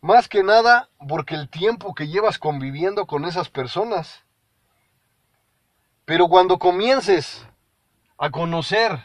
Más 0.00 0.28
que 0.28 0.42
nada 0.42 0.88
porque 1.08 1.36
el 1.36 1.48
tiempo 1.48 1.94
que 1.94 2.08
llevas 2.08 2.40
conviviendo 2.40 3.06
con 3.06 3.24
esas 3.24 3.48
personas. 3.50 4.24
Pero 6.06 6.26
cuando 6.26 6.58
comiences 6.58 7.46
a 8.18 8.30
conocer 8.30 8.98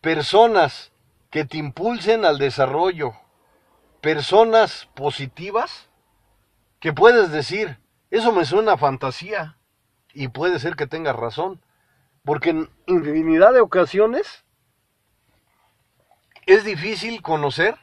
personas 0.00 0.92
que 1.28 1.44
te 1.44 1.58
impulsen 1.58 2.24
al 2.24 2.38
desarrollo, 2.38 3.12
personas 4.00 4.88
positivas 4.94 5.90
que 6.78 6.94
puedes 6.94 7.30
decir, 7.30 7.78
eso 8.10 8.32
me 8.32 8.46
suena 8.46 8.72
a 8.72 8.78
fantasía 8.78 9.58
y 10.14 10.28
puede 10.28 10.58
ser 10.58 10.74
que 10.74 10.86
tengas 10.86 11.16
razón, 11.16 11.60
porque 12.24 12.50
en 12.50 12.70
infinidad 12.86 13.52
de 13.52 13.60
ocasiones 13.60 14.44
es 16.46 16.64
difícil 16.64 17.22
conocer 17.22 17.78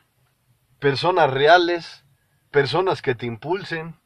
personas 0.79 1.31
reales, 1.31 2.05
personas 2.51 3.01
que 3.01 3.15
te 3.15 3.25
impulsen, 3.25 3.99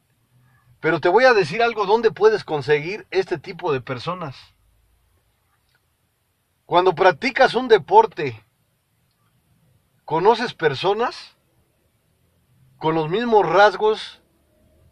pero 0.80 1.00
te 1.00 1.08
voy 1.08 1.24
a 1.24 1.34
decir 1.34 1.62
algo 1.62 1.86
donde 1.86 2.10
puedes 2.10 2.44
conseguir 2.44 3.06
este 3.10 3.38
tipo 3.38 3.72
de 3.72 3.80
personas. 3.80 4.36
Cuando 6.66 6.94
practicas 6.94 7.54
un 7.54 7.68
deporte, 7.68 8.42
conoces 10.04 10.54
personas 10.54 11.36
con 12.78 12.94
los 12.94 13.08
mismos 13.08 13.48
rasgos 13.48 14.22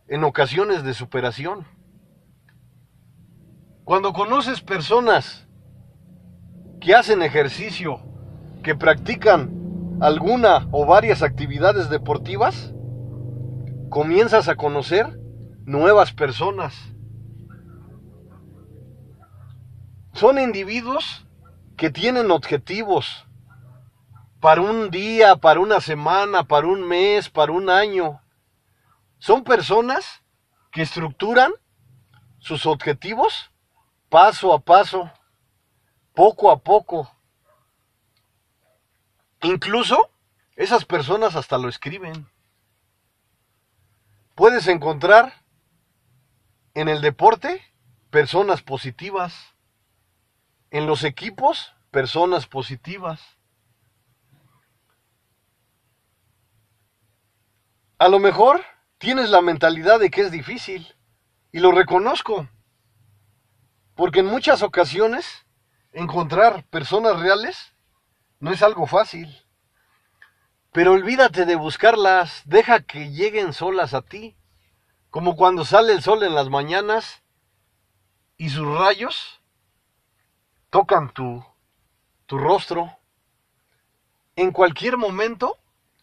en 0.06 0.24
ocasiones 0.24 0.84
de 0.84 0.94
superación. 0.94 1.66
Cuando 3.90 4.12
conoces 4.12 4.60
personas 4.60 5.48
que 6.80 6.94
hacen 6.94 7.22
ejercicio, 7.22 8.00
que 8.62 8.76
practican 8.76 9.98
alguna 10.00 10.68
o 10.70 10.86
varias 10.86 11.24
actividades 11.24 11.90
deportivas, 11.90 12.72
comienzas 13.88 14.46
a 14.46 14.54
conocer 14.54 15.18
nuevas 15.64 16.12
personas. 16.12 16.72
Son 20.12 20.38
individuos 20.38 21.26
que 21.76 21.90
tienen 21.90 22.30
objetivos, 22.30 23.26
para 24.38 24.60
un 24.60 24.92
día, 24.92 25.34
para 25.34 25.58
una 25.58 25.80
semana, 25.80 26.44
para 26.44 26.68
un 26.68 26.86
mes, 26.86 27.28
para 27.28 27.50
un 27.50 27.68
año. 27.68 28.20
Son 29.18 29.42
personas 29.42 30.22
que 30.70 30.82
estructuran 30.82 31.50
sus 32.38 32.66
objetivos 32.66 33.49
paso 34.10 34.52
a 34.52 34.60
paso, 34.60 35.10
poco 36.12 36.50
a 36.50 36.58
poco. 36.58 37.10
Incluso 39.40 40.10
esas 40.56 40.84
personas 40.84 41.34
hasta 41.34 41.56
lo 41.56 41.70
escriben. 41.70 42.28
Puedes 44.34 44.66
encontrar 44.68 45.32
en 46.74 46.90
el 46.90 47.00
deporte 47.00 47.64
personas 48.10 48.60
positivas, 48.60 49.54
en 50.70 50.86
los 50.86 51.04
equipos 51.04 51.72
personas 51.90 52.46
positivas 52.46 53.40
A 58.00 58.08
lo 58.08 58.18
mejor 58.18 58.64
tienes 58.96 59.28
la 59.28 59.42
mentalidad 59.42 60.00
de 60.00 60.10
que 60.10 60.22
es 60.22 60.30
difícil 60.30 60.96
y 61.52 61.58
lo 61.58 61.70
reconozco. 61.70 62.48
Porque 64.00 64.20
en 64.20 64.26
muchas 64.26 64.62
ocasiones 64.62 65.44
encontrar 65.92 66.64
personas 66.70 67.20
reales 67.20 67.74
no 68.38 68.50
es 68.50 68.62
algo 68.62 68.86
fácil. 68.86 69.44
Pero 70.72 70.94
olvídate 70.94 71.44
de 71.44 71.54
buscarlas, 71.54 72.40
deja 72.46 72.80
que 72.80 73.10
lleguen 73.10 73.52
solas 73.52 73.92
a 73.92 74.00
ti, 74.00 74.38
como 75.10 75.36
cuando 75.36 75.66
sale 75.66 75.92
el 75.92 76.00
sol 76.00 76.22
en 76.22 76.34
las 76.34 76.48
mañanas 76.48 77.22
y 78.38 78.48
sus 78.48 78.66
rayos 78.66 79.42
tocan 80.70 81.12
tu, 81.12 81.44
tu 82.24 82.38
rostro. 82.38 82.96
En 84.34 84.50
cualquier 84.50 84.96
momento, 84.96 85.58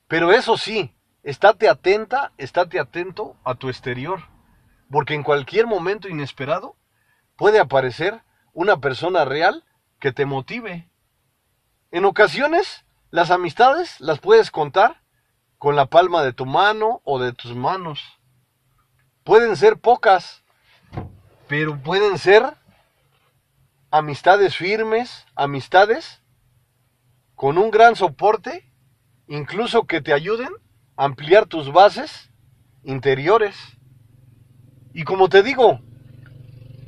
pero 0.08 0.32
eso 0.32 0.56
sí, 0.56 0.94
estate 1.24 1.68
atenta, 1.68 2.32
estate 2.38 2.80
atento 2.80 3.38
a 3.44 3.56
tu 3.56 3.70
exterior, 3.70 4.22
porque 4.92 5.16
en 5.16 5.24
cualquier 5.24 5.66
momento 5.66 6.08
inesperado 6.08 6.77
puede 7.38 7.60
aparecer 7.60 8.22
una 8.54 8.82
persona 8.82 9.24
real 9.24 9.64
que 10.00 10.12
te 10.12 10.26
motive. 10.26 10.90
En 11.92 12.04
ocasiones, 12.06 12.86
las 13.12 13.32
amistades 13.32 14.00
las 14.02 14.20
puedes 14.20 14.52
contar 14.52 15.02
con 15.58 15.76
la 15.76 15.86
palma 15.86 16.24
de 16.24 16.34
tu 16.34 16.46
mano 16.46 17.02
o 17.04 17.20
de 17.20 17.32
tus 17.32 17.56
manos. 17.56 18.20
Pueden 19.24 19.56
ser 19.56 19.80
pocas, 19.80 20.44
pero 21.48 21.82
pueden 21.82 22.18
ser 22.18 22.56
amistades 23.92 24.56
firmes, 24.56 25.26
amistades 25.36 26.22
con 27.36 27.58
un 27.58 27.72
gran 27.72 27.96
soporte, 27.96 28.72
incluso 29.28 29.86
que 29.86 30.02
te 30.02 30.14
ayuden 30.14 30.50
ampliar 30.98 31.46
tus 31.46 31.72
bases 31.72 32.32
interiores. 32.84 33.56
Y 34.94 35.04
como 35.04 35.30
te 35.30 35.44
digo, 35.44 35.80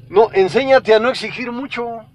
no, 0.10 0.32
enséñate 0.34 0.94
a 0.96 1.00
no 1.00 1.10
exigir 1.10 1.52
mucho. 1.52 2.06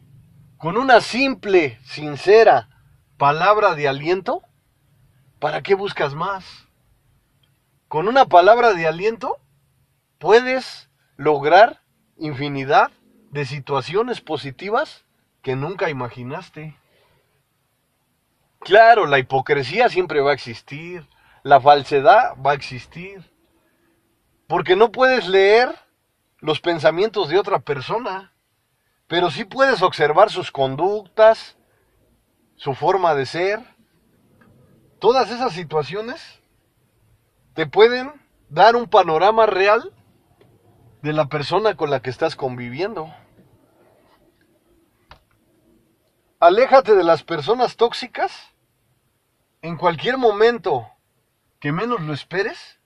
Con 0.58 0.76
una 0.76 1.00
simple, 1.00 1.78
sincera 1.84 2.68
palabra 3.16 3.74
de 3.74 3.86
aliento, 3.86 4.42
¿para 5.38 5.62
qué 5.62 5.74
buscas 5.74 6.14
más? 6.14 6.44
Con 7.86 8.08
una 8.08 8.26
palabra 8.26 8.72
de 8.72 8.86
aliento 8.86 9.38
puedes 10.18 10.90
lograr 11.16 11.82
infinidad 12.16 12.90
de 13.30 13.44
situaciones 13.44 14.20
positivas 14.20 15.04
que 15.42 15.54
nunca 15.54 15.88
imaginaste. 15.88 16.76
Claro, 18.58 19.06
la 19.06 19.18
hipocresía 19.20 19.88
siempre 19.88 20.20
va 20.20 20.32
a 20.32 20.34
existir, 20.34 21.06
la 21.44 21.60
falsedad 21.60 22.34
va 22.44 22.52
a 22.52 22.54
existir, 22.54 23.22
porque 24.48 24.74
no 24.74 24.90
puedes 24.90 25.28
leer 25.28 25.83
los 26.44 26.60
pensamientos 26.60 27.30
de 27.30 27.38
otra 27.38 27.60
persona, 27.60 28.34
pero 29.06 29.30
sí 29.30 29.46
puedes 29.46 29.80
observar 29.80 30.28
sus 30.28 30.50
conductas, 30.50 31.56
su 32.54 32.74
forma 32.74 33.14
de 33.14 33.24
ser. 33.24 33.60
Todas 34.98 35.30
esas 35.30 35.54
situaciones 35.54 36.42
te 37.54 37.66
pueden 37.66 38.12
dar 38.50 38.76
un 38.76 38.86
panorama 38.88 39.46
real 39.46 39.90
de 41.00 41.14
la 41.14 41.30
persona 41.30 41.78
con 41.78 41.88
la 41.88 42.02
que 42.02 42.10
estás 42.10 42.36
conviviendo. 42.36 43.10
Aléjate 46.40 46.94
de 46.94 47.04
las 47.04 47.22
personas 47.22 47.76
tóxicas 47.76 48.50
en 49.62 49.78
cualquier 49.78 50.18
momento 50.18 50.90
que 51.58 51.72
menos 51.72 52.02
lo 52.02 52.12
esperes. 52.12 52.80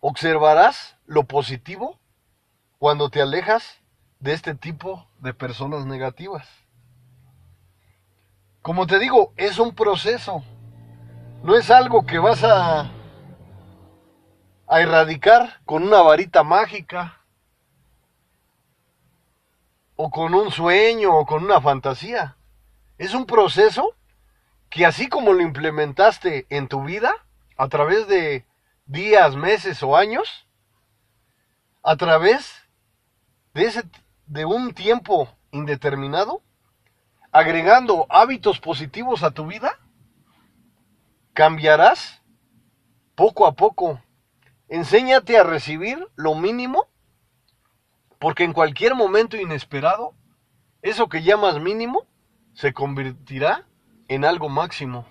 Observarás 0.00 0.96
lo 1.06 1.22
positivo 1.22 2.01
cuando 2.82 3.10
te 3.10 3.22
alejas 3.22 3.80
de 4.18 4.32
este 4.32 4.56
tipo 4.56 5.06
de 5.20 5.32
personas 5.32 5.86
negativas. 5.86 6.48
Como 8.60 8.88
te 8.88 8.98
digo, 8.98 9.32
es 9.36 9.60
un 9.60 9.72
proceso. 9.72 10.42
No 11.44 11.54
es 11.54 11.70
algo 11.70 12.04
que 12.04 12.18
vas 12.18 12.42
a, 12.42 12.90
erradicar 14.68 15.60
con 15.64 15.84
una 15.84 16.02
varita 16.02 16.42
mágica 16.42 17.20
o 19.94 20.10
con 20.10 20.34
un 20.34 20.50
sueño 20.50 21.16
o 21.16 21.24
con 21.24 21.44
una 21.44 21.60
fantasía. 21.60 22.36
Es 22.98 23.14
un 23.14 23.26
proceso 23.26 23.94
que 24.70 24.86
así 24.86 25.08
como 25.08 25.32
lo 25.34 25.42
implementaste 25.42 26.48
en 26.50 26.66
tu 26.66 26.82
vida, 26.82 27.14
a 27.56 27.68
través 27.68 28.08
de 28.08 28.44
días, 28.86 29.36
meses 29.36 29.84
o 29.84 29.96
años, 29.96 30.48
a 31.84 31.94
través 31.94 32.61
de, 33.54 33.64
ese, 33.64 33.82
de 34.26 34.44
un 34.44 34.74
tiempo 34.74 35.28
indeterminado, 35.50 36.42
agregando 37.30 38.06
hábitos 38.08 38.58
positivos 38.60 39.22
a 39.22 39.30
tu 39.30 39.46
vida, 39.46 39.78
cambiarás 41.32 42.22
poco 43.14 43.46
a 43.46 43.52
poco. 43.52 44.02
Enséñate 44.68 45.36
a 45.38 45.44
recibir 45.44 46.08
lo 46.14 46.34
mínimo, 46.34 46.88
porque 48.18 48.44
en 48.44 48.52
cualquier 48.52 48.94
momento 48.94 49.36
inesperado, 49.36 50.14
eso 50.80 51.08
que 51.08 51.22
llamas 51.22 51.60
mínimo 51.60 52.06
se 52.54 52.72
convertirá 52.72 53.66
en 54.08 54.24
algo 54.24 54.48
máximo. 54.48 55.06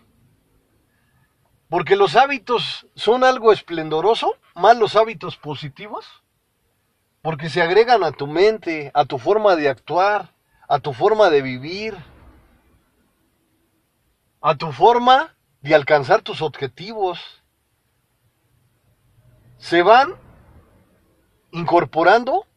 Porque 1.69 1.95
los 1.95 2.15
hábitos 2.15 2.87
son 2.95 3.23
algo 3.23 3.53
esplendoroso, 3.53 4.35
más 4.55 4.77
los 4.77 4.95
hábitos 4.95 5.37
positivos, 5.37 6.20
porque 7.21 7.49
se 7.49 7.61
agregan 7.61 8.03
a 8.03 8.11
tu 8.11 8.27
mente, 8.27 8.91
a 8.93 9.05
tu 9.05 9.17
forma 9.17 9.55
de 9.55 9.69
actuar, 9.69 10.33
a 10.67 10.79
tu 10.79 10.93
forma 10.93 11.29
de 11.29 11.41
vivir, 11.41 11.97
a 14.41 14.55
tu 14.55 14.71
forma 14.71 15.35
de 15.61 15.75
alcanzar 15.75 16.21
tus 16.21 16.41
objetivos. 16.41 17.19
Se 19.57 19.83
van 19.83 20.15
incorporando 21.51 22.47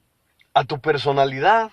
a 0.55 0.65
tu 0.65 0.81
personalidad. 0.81 1.71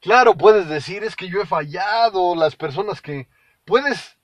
Claro, 0.00 0.36
puedes 0.36 0.68
decir, 0.68 1.02
es 1.02 1.16
que 1.16 1.28
yo 1.28 1.40
he 1.40 1.46
fallado, 1.46 2.36
las 2.36 2.54
personas 2.54 3.00
que... 3.00 3.26
Puedes 3.64 4.18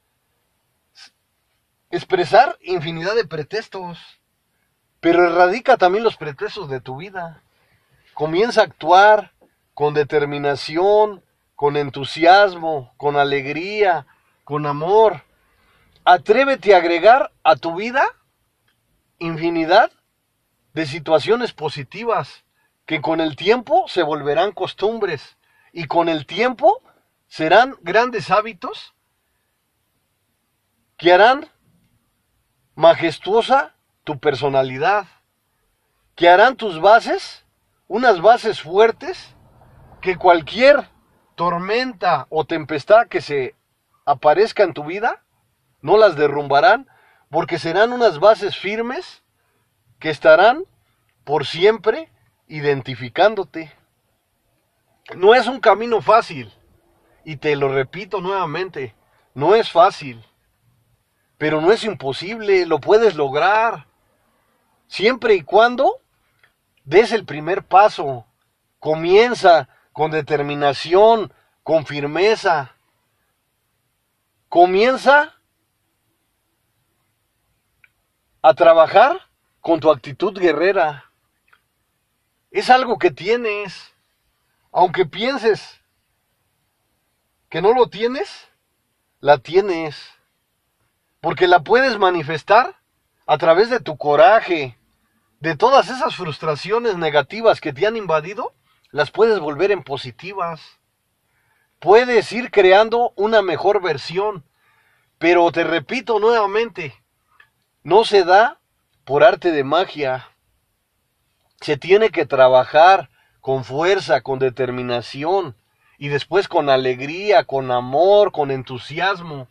expresar 1.90 2.58
infinidad 2.60 3.14
de 3.14 3.24
pretextos, 3.24 4.19
pero 5.00 5.26
erradica 5.26 5.76
también 5.76 6.04
los 6.04 6.16
pretextos 6.16 6.68
de 6.68 6.80
tu 6.80 6.96
vida. 6.96 7.42
Comienza 8.14 8.60
a 8.60 8.64
actuar 8.64 9.32
con 9.74 9.94
determinación, 9.94 11.22
con 11.56 11.76
entusiasmo, 11.76 12.92
con 12.96 13.16
alegría, 13.16 14.06
con 14.44 14.66
amor. 14.66 15.22
Atrévete 16.04 16.74
a 16.74 16.78
agregar 16.78 17.32
a 17.42 17.56
tu 17.56 17.74
vida 17.76 18.04
infinidad 19.18 19.90
de 20.72 20.86
situaciones 20.86 21.52
positivas 21.52 22.44
que 22.86 23.00
con 23.00 23.20
el 23.20 23.36
tiempo 23.36 23.84
se 23.88 24.02
volverán 24.02 24.52
costumbres 24.52 25.36
y 25.72 25.84
con 25.84 26.08
el 26.08 26.26
tiempo 26.26 26.82
serán 27.28 27.76
grandes 27.82 28.30
hábitos 28.30 28.94
que 30.96 31.12
harán 31.12 31.48
majestuosa 32.74 33.76
tu 34.04 34.18
personalidad, 34.18 35.06
que 36.14 36.28
harán 36.28 36.56
tus 36.56 36.80
bases 36.80 37.44
unas 37.88 38.20
bases 38.20 38.62
fuertes 38.62 39.34
que 40.00 40.16
cualquier 40.16 40.88
tormenta 41.34 42.26
o 42.30 42.44
tempestad 42.44 43.08
que 43.08 43.20
se 43.20 43.56
aparezca 44.04 44.62
en 44.62 44.74
tu 44.74 44.84
vida 44.84 45.24
no 45.82 45.96
las 45.96 46.14
derrumbarán 46.14 46.86
porque 47.30 47.58
serán 47.58 47.92
unas 47.92 48.20
bases 48.20 48.56
firmes 48.56 49.24
que 49.98 50.10
estarán 50.10 50.64
por 51.24 51.46
siempre 51.46 52.10
identificándote. 52.46 53.72
No 55.16 55.34
es 55.34 55.46
un 55.46 55.60
camino 55.60 56.00
fácil, 56.00 56.52
y 57.24 57.36
te 57.36 57.56
lo 57.56 57.74
repito 57.74 58.20
nuevamente, 58.20 58.94
no 59.34 59.54
es 59.54 59.70
fácil, 59.70 60.24
pero 61.38 61.60
no 61.60 61.72
es 61.72 61.84
imposible, 61.84 62.66
lo 62.66 62.80
puedes 62.80 63.16
lograr, 63.16 63.86
siempre 64.90 65.34
y 65.34 65.42
cuando 65.42 66.00
des 66.84 67.12
el 67.12 67.24
primer 67.24 67.62
paso, 67.62 68.26
comienza 68.80 69.68
con 69.92 70.10
determinación, 70.10 71.32
con 71.62 71.86
firmeza, 71.86 72.74
comienza 74.48 75.36
a 78.42 78.54
trabajar 78.54 79.28
con 79.60 79.78
tu 79.78 79.90
actitud 79.90 80.36
guerrera. 80.36 81.04
Es 82.50 82.68
algo 82.68 82.98
que 82.98 83.12
tienes, 83.12 83.94
aunque 84.72 85.06
pienses 85.06 85.80
que 87.48 87.62
no 87.62 87.72
lo 87.74 87.88
tienes, 87.88 88.48
la 89.20 89.38
tienes. 89.38 89.96
Porque 91.20 91.46
la 91.46 91.60
puedes 91.60 91.96
manifestar 91.98 92.76
a 93.26 93.38
través 93.38 93.70
de 93.70 93.78
tu 93.78 93.96
coraje, 93.96 94.76
de 95.40 95.56
todas 95.56 95.88
esas 95.88 96.14
frustraciones 96.14 96.96
negativas 96.96 97.60
que 97.60 97.72
te 97.72 97.86
han 97.86 97.96
invadido, 97.96 98.52
las 98.90 99.10
puedes 99.10 99.40
volver 99.40 99.70
en 99.72 99.82
positivas. 99.82 100.60
Puedes 101.78 102.30
ir 102.32 102.50
creando 102.50 103.12
una 103.16 103.40
mejor 103.40 103.82
versión. 103.82 104.44
Pero 105.18 105.50
te 105.50 105.64
repito 105.64 106.18
nuevamente, 106.18 106.94
no 107.82 108.04
se 108.04 108.24
da 108.24 108.58
por 109.04 109.24
arte 109.24 109.50
de 109.50 109.64
magia. 109.64 110.28
Se 111.60 111.76
tiene 111.76 112.10
que 112.10 112.26
trabajar 112.26 113.10
con 113.40 113.64
fuerza, 113.64 114.22
con 114.22 114.38
determinación, 114.38 115.56
y 115.98 116.08
después 116.08 116.48
con 116.48 116.70
alegría, 116.70 117.44
con 117.44 117.70
amor, 117.70 118.32
con 118.32 118.50
entusiasmo. 118.50 119.48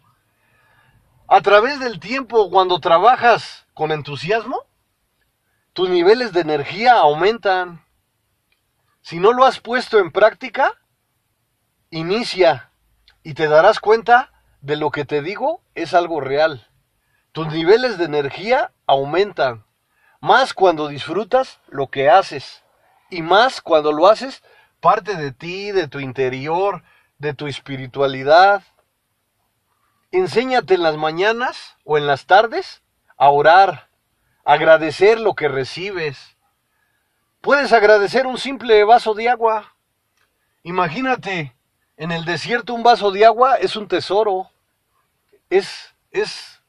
A 1.28 1.42
través 1.42 1.80
del 1.80 2.00
tiempo, 2.00 2.50
cuando 2.50 2.80
trabajas 2.80 3.68
con 3.76 3.92
entusiasmo, 3.92 4.64
tus 5.74 5.90
niveles 5.90 6.34
de 6.34 6.42
energía 6.42 6.94
aumentan. 6.96 7.86
Si 9.02 9.20
no 9.20 9.34
lo 9.34 9.46
has 9.46 9.60
puesto 9.60 10.00
en 10.00 10.12
práctica, 10.12 10.74
inicia 11.90 12.72
y 13.24 13.34
te 13.34 13.48
darás 13.48 13.80
cuenta 13.80 14.32
de 14.62 14.76
lo 14.76 14.92
que 14.92 15.06
te 15.06 15.22
digo 15.22 15.62
es 15.76 15.94
algo 15.94 16.22
real. 16.22 16.68
Tus 17.32 17.48
niveles 17.48 17.98
de 17.98 18.06
energía 18.06 18.74
aumentan, 18.88 19.66
más 20.20 20.54
cuando 20.54 20.88
disfrutas 20.88 21.60
lo 21.68 21.88
que 21.88 22.10
haces 22.10 22.64
y 23.10 23.22
más 23.22 23.62
cuando 23.62 23.92
lo 23.92 24.08
haces 24.08 24.44
parte 24.80 25.16
de 25.16 25.32
ti, 25.32 25.72
de 25.72 25.88
tu 25.88 26.00
interior, 26.00 26.84
de 27.18 27.34
tu 27.34 27.48
espiritualidad. 27.48 28.64
Enséñate 30.12 30.74
en 30.74 30.84
las 30.84 30.98
mañanas 30.98 31.78
o 31.84 31.98
en 31.98 32.08
las 32.08 32.26
tardes 32.26 32.82
a 33.18 33.30
orar, 33.30 33.89
agradecer 34.44 35.20
lo 35.20 35.36
que 35.36 35.48
recibes. 35.48 36.38
Puedes 37.42 37.72
agradecer 37.72 38.28
un 38.28 38.38
simple 38.38 38.84
vaso 38.84 39.14
de 39.14 39.30
agua. 39.30 39.76
Imagínate, 40.64 41.56
en 41.98 42.12
el 42.12 42.26
desierto 42.26 42.74
un 42.74 42.84
vaso 42.84 43.12
de 43.12 43.26
agua 43.26 43.56
es 43.56 43.76
un 43.76 43.88
tesoro. 43.88 44.50
Es, 45.50 45.96
es 46.12 46.62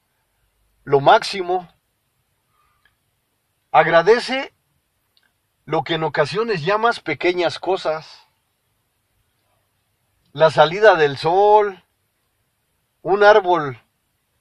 lo 0.85 1.00
máximo. 1.00 1.68
Agradece 3.72 4.52
lo 5.64 5.85
que 5.85 5.94
en 5.94 6.04
ocasiones 6.04 6.64
llamas 6.64 7.00
pequeñas 7.00 7.59
cosas. 7.59 8.26
la 10.33 10.50
salida 10.50 10.94
del 10.94 11.18
sol, 11.18 11.83
un 13.02 13.24
árbol 13.24 13.80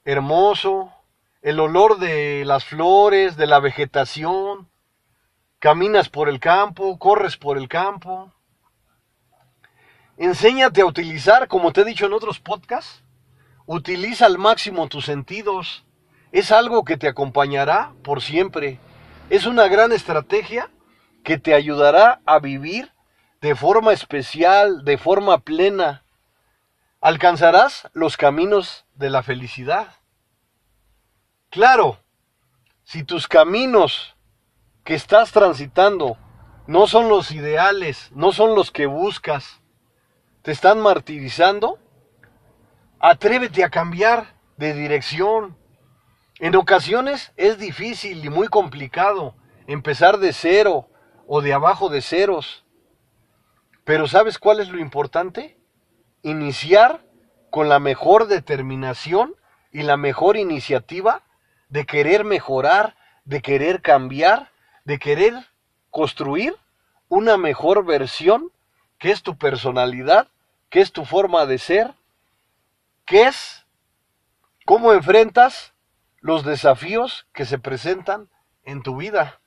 hermoso, 0.06 0.94
el 1.42 1.60
olor 1.60 2.00
de 2.00 2.44
las 2.46 2.66
flores, 2.66 3.38
de 3.38 3.48
la 3.48 3.60
vegetación, 3.60 4.70
caminas 5.60 6.10
por 6.10 6.30
el 6.30 6.40
campo, 6.40 6.98
corres 7.00 7.38
por 7.38 7.58
el 7.58 7.68
campo. 7.68 8.34
Enséñate 10.18 10.82
a 10.82 10.86
utilizar, 10.86 11.48
como 11.48 11.72
te 11.72 11.82
he 11.82 11.86
dicho 11.86 12.06
en 12.06 12.14
otros 12.14 12.40
podcasts, 12.40 13.04
utiliza 13.66 14.26
al 14.26 14.38
máximo 14.38 14.90
tus 14.90 15.06
sentidos. 15.06 15.86
Es 16.32 16.52
algo 16.52 16.84
que 16.84 16.98
te 16.98 17.08
acompañará 17.08 17.94
por 18.04 18.22
siempre. 18.22 18.80
Es 19.30 19.46
una 19.46 19.68
gran 19.68 19.94
estrategia 19.94 20.70
que 21.24 21.38
te 21.38 21.54
ayudará 21.54 22.22
a 22.26 22.40
vivir 22.40 22.92
de 23.42 23.56
forma 23.56 23.94
especial, 23.94 24.84
de 24.84 24.98
forma 24.98 25.40
plena. 25.40 26.04
Alcanzarás 27.00 27.90
los 27.94 28.18
caminos 28.18 28.86
de 28.96 29.10
la 29.10 29.24
felicidad. 29.24 29.99
Claro, 31.52 31.98
si 32.84 33.04
tus 33.04 33.28
caminos 33.28 34.16
que 34.84 34.94
estás 34.94 35.32
transitando 35.32 36.16
no 36.68 36.86
son 36.86 37.10
los 37.10 37.32
ideales, 37.32 38.12
no 38.14 38.32
son 38.34 38.54
los 38.54 38.70
que 38.72 38.86
buscas, 38.86 39.60
te 40.44 40.52
están 40.52 40.80
martirizando, 40.80 41.80
atrévete 43.00 43.64
a 43.64 43.72
cambiar 43.72 44.36
de 44.58 44.76
dirección. 44.76 45.58
En 46.38 46.56
ocasiones 46.56 47.34
es 47.36 47.58
difícil 47.58 48.24
y 48.24 48.30
muy 48.30 48.48
complicado 48.48 49.34
empezar 49.66 50.20
de 50.20 50.34
cero 50.34 50.88
o 51.26 51.42
de 51.42 51.54
abajo 51.54 51.90
de 51.90 52.04
ceros. 52.04 52.64
Pero 53.86 54.08
¿sabes 54.08 54.38
cuál 54.38 54.60
es 54.60 54.70
lo 54.70 54.78
importante? 54.78 55.58
Iniciar 56.22 57.04
con 57.50 57.70
la 57.70 57.80
mejor 57.80 58.28
determinación 58.28 59.36
y 59.72 59.82
la 59.82 59.98
mejor 59.98 60.38
iniciativa 60.38 61.24
de 61.70 61.86
querer 61.86 62.24
mejorar, 62.24 62.96
de 63.26 63.42
querer 63.42 63.82
cambiar, 63.82 64.52
de 64.86 65.00
querer 65.00 65.34
construir 65.90 66.56
una 67.08 67.38
mejor 67.38 67.86
versión 67.86 68.52
que 68.98 69.12
es 69.12 69.24
tu 69.24 69.38
personalidad, 69.38 70.28
que 70.70 70.82
es 70.82 70.92
tu 70.92 71.06
forma 71.06 71.46
de 71.46 71.58
ser, 71.58 71.94
que 73.06 73.24
es 73.24 73.66
cómo 74.66 74.94
enfrentas 74.94 75.74
los 76.20 76.44
desafíos 76.44 77.28
que 77.34 77.46
se 77.46 77.58
presentan 77.58 78.30
en 78.64 78.84
tu 78.84 78.98
vida. 78.98 79.40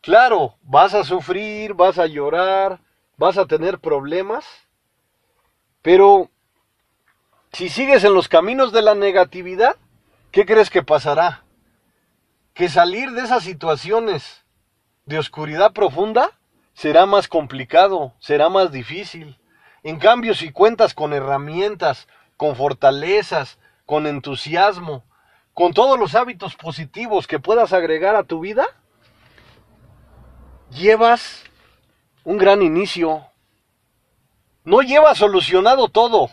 Claro, 0.00 0.56
vas 0.62 0.94
a 0.94 1.02
sufrir, 1.02 1.74
vas 1.74 1.98
a 1.98 2.06
llorar, 2.06 2.80
vas 3.16 3.38
a 3.38 3.46
tener 3.46 3.78
problemas, 3.78 4.44
pero 5.82 6.30
si 7.52 7.68
sigues 7.68 8.04
en 8.04 8.12
los 8.12 8.28
caminos 8.28 8.70
de 8.70 8.82
la 8.82 8.94
negatividad, 8.94 9.76
¿qué 10.34 10.44
crees 10.44 10.68
que 10.68 10.82
pasará? 10.82 11.44
Que 12.54 12.68
salir 12.68 13.12
de 13.12 13.22
esas 13.22 13.44
situaciones 13.44 14.44
de 15.06 15.20
oscuridad 15.20 15.72
profunda 15.72 16.32
será 16.72 17.06
más 17.06 17.28
complicado, 17.28 18.14
será 18.18 18.48
más 18.48 18.72
difícil. 18.72 19.38
En 19.84 20.00
cambio, 20.00 20.34
si 20.34 20.50
cuentas 20.50 20.92
con 20.92 21.12
herramientas, 21.12 22.08
con 22.36 22.56
fortalezas, 22.56 23.60
con 23.86 24.08
entusiasmo, 24.08 25.04
con 25.52 25.72
todos 25.72 26.00
los 26.00 26.16
hábitos 26.16 26.56
positivos 26.56 27.28
que 27.28 27.38
puedas 27.38 27.72
agregar 27.72 28.16
a 28.16 28.24
tu 28.24 28.40
vida, 28.40 28.66
llevas 30.70 31.44
un 32.24 32.38
gran 32.38 32.60
inicio. 32.60 33.24
No 34.64 34.80
llevas 34.82 35.18
solucionado 35.18 35.86
todo, 35.86 36.28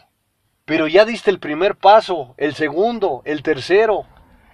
pero 0.71 0.87
ya 0.87 1.03
diste 1.03 1.29
el 1.29 1.37
primer 1.41 1.75
paso, 1.75 2.33
el 2.37 2.55
segundo, 2.55 3.23
el 3.25 3.43
tercero, 3.43 4.05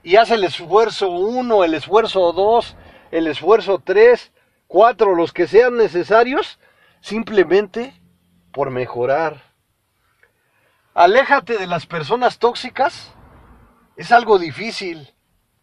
y 0.01 0.15
haz 0.15 0.31
el 0.31 0.43
esfuerzo 0.43 1.09
uno, 1.11 1.63
el 1.63 1.75
esfuerzo 1.75 2.31
dos, 2.31 2.75
el 3.11 3.27
esfuerzo 3.27 3.83
tres, 3.85 4.31
cuatro, 4.65 5.13
los 5.13 5.31
que 5.31 5.45
sean 5.45 5.77
necesarios, 5.77 6.59
simplemente 7.01 8.01
por 8.51 8.71
mejorar. 8.71 9.53
Aléjate 10.95 11.55
de 11.55 11.67
las 11.67 11.85
personas 11.85 12.39
tóxicas. 12.39 13.13
Es 13.95 14.11
algo 14.11 14.39
difícil, 14.39 15.13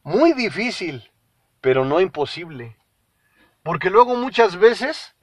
muy 0.05 0.35
difícil, 0.35 1.11
pero 1.61 1.85
no 1.85 2.01
imposible. 2.01 2.77
Porque 3.65 3.91
luego 3.91 4.15
muchas 4.15 4.57
veces 4.57 5.17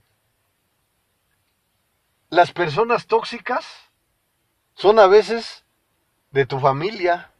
las 2.27 2.51
personas 2.51 3.07
tóxicas 3.07 3.90
son 4.81 4.97
a 4.97 5.05
veces 5.05 5.63
de 6.31 6.47
tu 6.47 6.59
familia. 6.59 7.31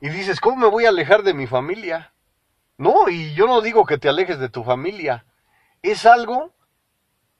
Y 0.00 0.10
dices, 0.10 0.38
¿cómo 0.38 0.56
me 0.56 0.68
voy 0.68 0.86
a 0.86 0.90
alejar 0.90 1.24
de 1.24 1.34
mi 1.34 1.48
familia? 1.48 2.12
No, 2.78 3.08
y 3.08 3.34
yo 3.34 3.48
no 3.48 3.60
digo 3.60 3.84
que 3.84 3.98
te 3.98 4.08
alejes 4.08 4.38
de 4.38 4.48
tu 4.48 4.62
familia. 4.62 5.24
Es 5.82 6.06
algo 6.06 6.52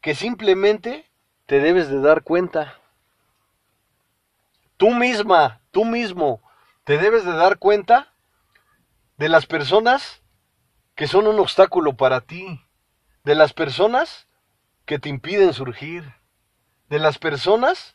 que 0.01 0.17
simplemente 0.17 1.09
te 1.47 1.61
debes 1.61 1.89
de 1.89 2.01
dar 2.01 2.25
cuenta. 2.25 2.81
Tú 4.77 4.91
misma, 4.91 5.61
tú 5.71 5.85
mismo, 5.85 6.43
te 6.83 6.99
debes 6.99 7.25
de 7.25 7.33
dar 7.33 7.59
cuenta 7.59 8.13
de 9.19 9.29
las 9.29 9.47
personas 9.47 10.21
que 10.97 11.07
son 11.07 11.29
un 11.29 11.39
obstáculo 11.39 11.97
para 11.97 12.23
ti, 12.23 12.61
de 13.23 13.37
las 13.37 13.53
personas 13.53 14.27
que 14.85 14.99
te 14.99 15.11
impiden 15.11 15.53
surgir, 15.53 16.13
de 16.89 16.99
las 16.99 17.19
personas 17.19 17.94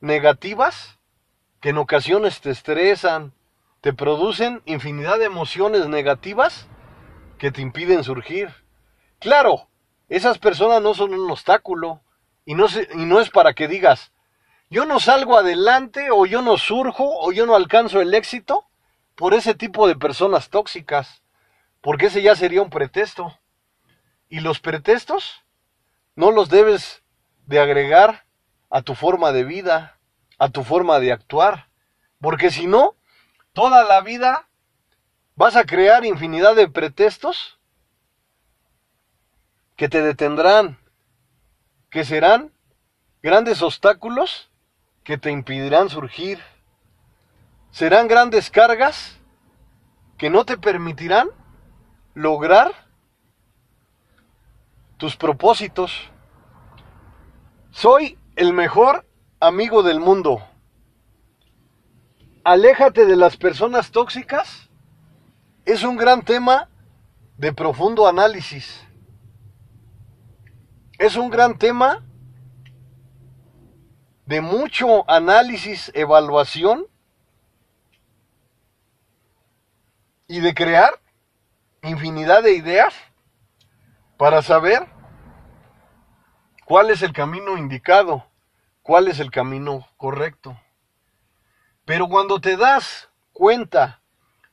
negativas 0.00 0.98
que 1.60 1.70
en 1.70 1.78
ocasiones 1.78 2.40
te 2.40 2.50
estresan, 2.50 3.32
te 3.80 3.92
producen 3.92 4.62
infinidad 4.64 5.18
de 5.18 5.24
emociones 5.24 5.88
negativas 5.88 6.66
que 7.38 7.50
te 7.50 7.62
impiden 7.62 8.04
surgir. 8.04 8.52
Claro, 9.18 9.68
esas 10.08 10.38
personas 10.38 10.82
no 10.82 10.94
son 10.94 11.14
un 11.14 11.30
obstáculo 11.30 12.00
y 12.44 12.54
no, 12.54 12.66
y 12.94 13.04
no 13.04 13.20
es 13.20 13.30
para 13.30 13.54
que 13.54 13.68
digas, 13.68 14.12
yo 14.70 14.84
no 14.84 15.00
salgo 15.00 15.36
adelante 15.36 16.08
o 16.10 16.26
yo 16.26 16.42
no 16.42 16.58
surjo 16.58 17.04
o 17.20 17.32
yo 17.32 17.46
no 17.46 17.54
alcanzo 17.54 18.00
el 18.00 18.14
éxito 18.14 18.66
por 19.14 19.34
ese 19.34 19.54
tipo 19.54 19.88
de 19.88 19.96
personas 19.96 20.50
tóxicas, 20.50 21.22
porque 21.80 22.06
ese 22.06 22.22
ya 22.22 22.36
sería 22.36 22.62
un 22.62 22.70
pretexto. 22.70 23.38
Y 24.28 24.40
los 24.40 24.60
pretextos 24.60 25.44
no 26.14 26.30
los 26.30 26.50
debes 26.50 27.02
de 27.46 27.60
agregar 27.60 28.26
a 28.70 28.82
tu 28.82 28.94
forma 28.94 29.32
de 29.32 29.44
vida, 29.44 29.98
a 30.38 30.48
tu 30.48 30.64
forma 30.64 31.00
de 31.00 31.12
actuar. 31.12 31.68
Porque 32.20 32.50
si 32.50 32.66
no, 32.66 32.94
toda 33.52 33.84
la 33.84 34.00
vida 34.00 34.48
vas 35.36 35.56
a 35.56 35.64
crear 35.64 36.04
infinidad 36.04 36.56
de 36.56 36.68
pretextos 36.68 37.58
que 39.76 39.88
te 39.88 40.02
detendrán, 40.02 40.78
que 41.90 42.04
serán 42.04 42.52
grandes 43.22 43.62
obstáculos 43.62 44.50
que 45.04 45.16
te 45.16 45.30
impedirán 45.30 45.88
surgir. 45.88 46.42
Serán 47.70 48.08
grandes 48.08 48.50
cargas 48.50 49.18
que 50.16 50.30
no 50.30 50.44
te 50.44 50.58
permitirán 50.58 51.28
lograr 52.14 52.72
tus 54.96 55.16
propósitos. 55.16 56.10
Soy 57.70 58.18
el 58.38 58.52
mejor 58.52 59.04
amigo 59.40 59.82
del 59.82 59.98
mundo. 59.98 60.40
Aléjate 62.44 63.04
de 63.04 63.16
las 63.16 63.36
personas 63.36 63.90
tóxicas. 63.90 64.70
Es 65.64 65.82
un 65.82 65.96
gran 65.96 66.22
tema 66.22 66.68
de 67.36 67.52
profundo 67.52 68.06
análisis. 68.06 68.80
Es 71.00 71.16
un 71.16 71.30
gran 71.30 71.58
tema 71.58 72.04
de 74.26 74.40
mucho 74.40 75.10
análisis, 75.10 75.90
evaluación 75.92 76.86
y 80.28 80.38
de 80.38 80.54
crear 80.54 80.92
infinidad 81.82 82.44
de 82.44 82.54
ideas 82.54 82.94
para 84.16 84.42
saber 84.42 84.86
cuál 86.68 86.90
es 86.90 87.02
el 87.02 87.12
camino 87.12 87.56
indicado, 87.56 88.27
cuál 88.88 89.08
es 89.08 89.20
el 89.20 89.30
camino 89.30 89.86
correcto. 89.98 90.58
Pero 91.84 92.08
cuando 92.08 92.40
te 92.40 92.56
das 92.56 93.10
cuenta 93.34 94.00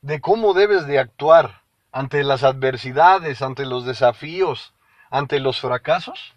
de 0.02 0.20
cómo 0.20 0.52
debes 0.52 0.86
de 0.86 0.98
actuar 0.98 1.62
ante 1.90 2.22
las 2.22 2.44
adversidades, 2.44 3.40
ante 3.40 3.64
los 3.64 3.86
desafíos, 3.86 4.74
ante 5.08 5.40
los 5.40 5.58
fracasos, 5.58 6.34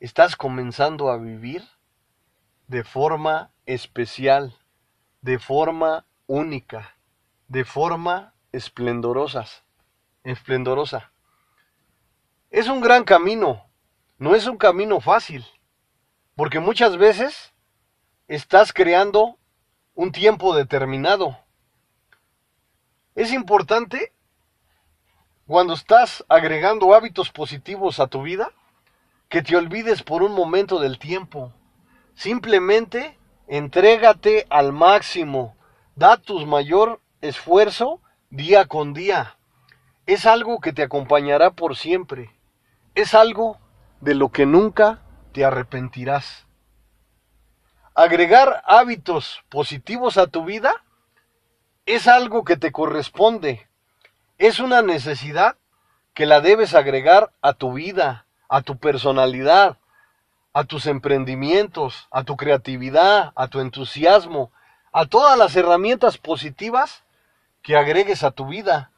estás 0.00 0.34
comenzando 0.34 1.08
a 1.08 1.16
vivir 1.16 1.62
de 2.66 2.82
forma 2.82 3.52
especial, 3.66 4.58
de 5.20 5.38
forma 5.38 6.06
única, 6.26 6.96
de 7.46 7.64
forma 7.64 8.34
esplendorosa, 8.50 9.44
esplendorosa. 10.24 11.12
Es 12.50 12.66
un 12.66 12.80
gran 12.80 13.04
camino, 13.04 13.64
no 14.18 14.34
es 14.34 14.48
un 14.48 14.56
camino 14.56 15.00
fácil, 15.00 15.46
Porque 16.36 16.60
muchas 16.60 16.98
veces 16.98 17.54
estás 18.28 18.74
creando 18.74 19.38
un 19.94 20.12
tiempo 20.12 20.54
determinado. 20.54 21.38
Es 23.14 23.32
importante 23.32 24.12
cuando 25.46 25.72
estás 25.72 26.26
agregando 26.28 26.94
hábitos 26.94 27.30
positivos 27.30 28.00
a 28.00 28.08
tu 28.08 28.22
vida 28.22 28.50
que 29.30 29.40
te 29.40 29.56
olvides 29.56 30.02
por 30.02 30.22
un 30.22 30.32
momento 30.32 30.78
del 30.78 30.98
tiempo. 30.98 31.54
Simplemente 32.14 33.18
entrégate 33.48 34.46
al 34.50 34.74
máximo. 34.74 35.56
Da 35.94 36.18
tu 36.18 36.46
mayor 36.46 37.00
esfuerzo 37.22 38.02
día 38.28 38.66
con 38.66 38.92
día. 38.92 39.38
Es 40.04 40.26
algo 40.26 40.60
que 40.60 40.74
te 40.74 40.82
acompañará 40.82 41.52
por 41.52 41.76
siempre. 41.76 42.30
Es 42.94 43.14
algo 43.14 43.58
de 44.02 44.14
lo 44.14 44.28
que 44.28 44.44
nunca 44.44 45.00
te 45.36 45.44
arrepentirás. 45.44 46.46
Agregar 47.94 48.62
hábitos 48.64 49.44
positivos 49.50 50.16
a 50.16 50.28
tu 50.28 50.46
vida 50.46 50.72
es 51.84 52.08
algo 52.08 52.42
que 52.42 52.56
te 52.56 52.72
corresponde. 52.72 53.68
Es 54.38 54.60
una 54.60 54.80
necesidad 54.80 55.56
que 56.14 56.24
la 56.24 56.40
debes 56.40 56.74
agregar 56.74 57.32
a 57.42 57.52
tu 57.52 57.74
vida, 57.74 58.24
a 58.48 58.62
tu 58.62 58.78
personalidad, 58.78 59.76
a 60.54 60.64
tus 60.64 60.86
emprendimientos, 60.86 62.08
a 62.10 62.24
tu 62.24 62.38
creatividad, 62.38 63.34
a 63.36 63.48
tu 63.48 63.60
entusiasmo, 63.60 64.50
a 64.90 65.04
todas 65.04 65.36
las 65.36 65.54
herramientas 65.54 66.16
positivas 66.16 67.04
que 67.60 67.76
agregues 67.76 68.24
a 68.24 68.30
tu 68.30 68.46
vida. 68.46 68.90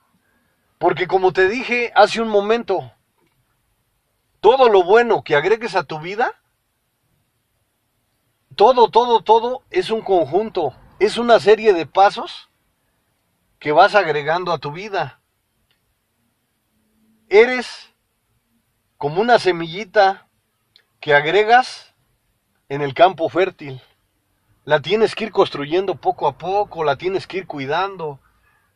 Porque 0.79 1.09
como 1.09 1.33
te 1.33 1.49
dije 1.49 1.91
hace 1.97 2.23
un 2.23 2.29
momento, 2.29 2.93
todo 4.41 4.69
lo 4.69 4.85
bueno 4.85 5.23
que 5.23 5.37
agregues 5.37 5.75
a 5.75 5.85
tu 5.85 5.99
vida, 6.01 6.41
todo, 8.55 8.89
todo, 8.91 9.23
todo 9.23 9.63
es 9.71 9.91
un 9.91 10.03
conjunto, 10.03 10.75
es 10.99 11.17
una 11.17 11.39
serie 11.41 11.73
de 11.73 11.87
pasos 11.87 12.49
que 13.59 13.73
vas 13.73 13.95
agregando 13.95 14.53
a 14.53 14.59
tu 14.59 14.73
vida. 14.73 15.21
Eres 17.29 17.95
como 18.97 19.21
una 19.21 19.39
semillita 19.39 20.29
que 21.01 21.15
agregas 21.15 21.95
en 22.69 22.83
el 22.83 22.95
campo 22.95 23.29
fértil. 23.29 23.81
La 24.65 24.81
tienes 24.81 25.15
que 25.15 25.25
ir 25.25 25.33
construyendo 25.33 25.95
poco 25.95 26.27
a 26.27 26.37
poco, 26.37 26.85
la 26.85 26.97
tienes 26.97 27.27
que 27.27 27.39
ir 27.39 27.47
cuidando, 27.47 28.21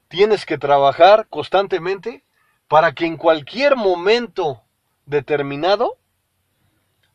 tienes 0.09 0.46
que 0.46 0.59
trabajar 0.59 1.27
constantemente 1.29 2.25
para 2.68 2.92
que 2.92 3.05
en 3.05 3.16
cualquier 3.16 3.77
momento 3.77 4.62
determinado 5.07 5.99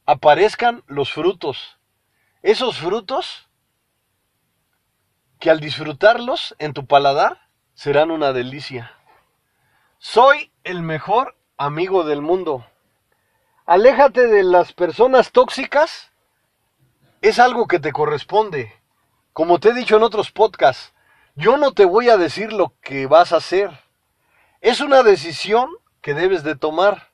aparezcan 0.06 0.84
los 0.88 1.12
frutos. 1.12 1.78
Esos 2.42 2.78
frutos 2.78 3.48
que 5.40 5.50
al 5.50 5.60
disfrutarlos 5.60 6.56
en 6.60 6.74
tu 6.74 6.86
paladar 6.86 7.50
serán 7.74 8.12
una 8.12 8.34
delicia. 8.34 8.94
Soy 10.00 10.52
el 10.64 10.82
mejor 10.82 11.36
amigo 11.58 12.04
del 12.04 12.22
mundo. 12.22 12.66
Aléjate 13.66 14.28
de 14.28 14.44
las 14.44 14.74
personas 14.74 15.32
tóxicas. 15.32 16.12
Es 17.22 17.40
algo 17.40 17.68
que 17.68 17.80
te 17.80 17.92
corresponde. 17.92 18.74
Como 19.34 19.60
te 19.60 19.70
he 19.70 19.74
dicho 19.74 19.98
en 19.98 20.04
otros 20.04 20.32
podcasts, 20.32 20.94
yo 21.36 21.58
no 21.58 21.74
te 21.74 21.86
voy 21.86 22.10
a 22.10 22.18
decir 22.18 22.54
lo 22.54 22.74
que 22.82 23.06
vas 23.08 23.34
a 23.34 23.38
hacer. 23.38 23.70
Es 24.62 24.82
una 24.82 25.04
decisión 25.04 25.70
que 26.02 26.14
debes 26.14 26.44
de 26.44 26.56
tomar. 26.56 27.07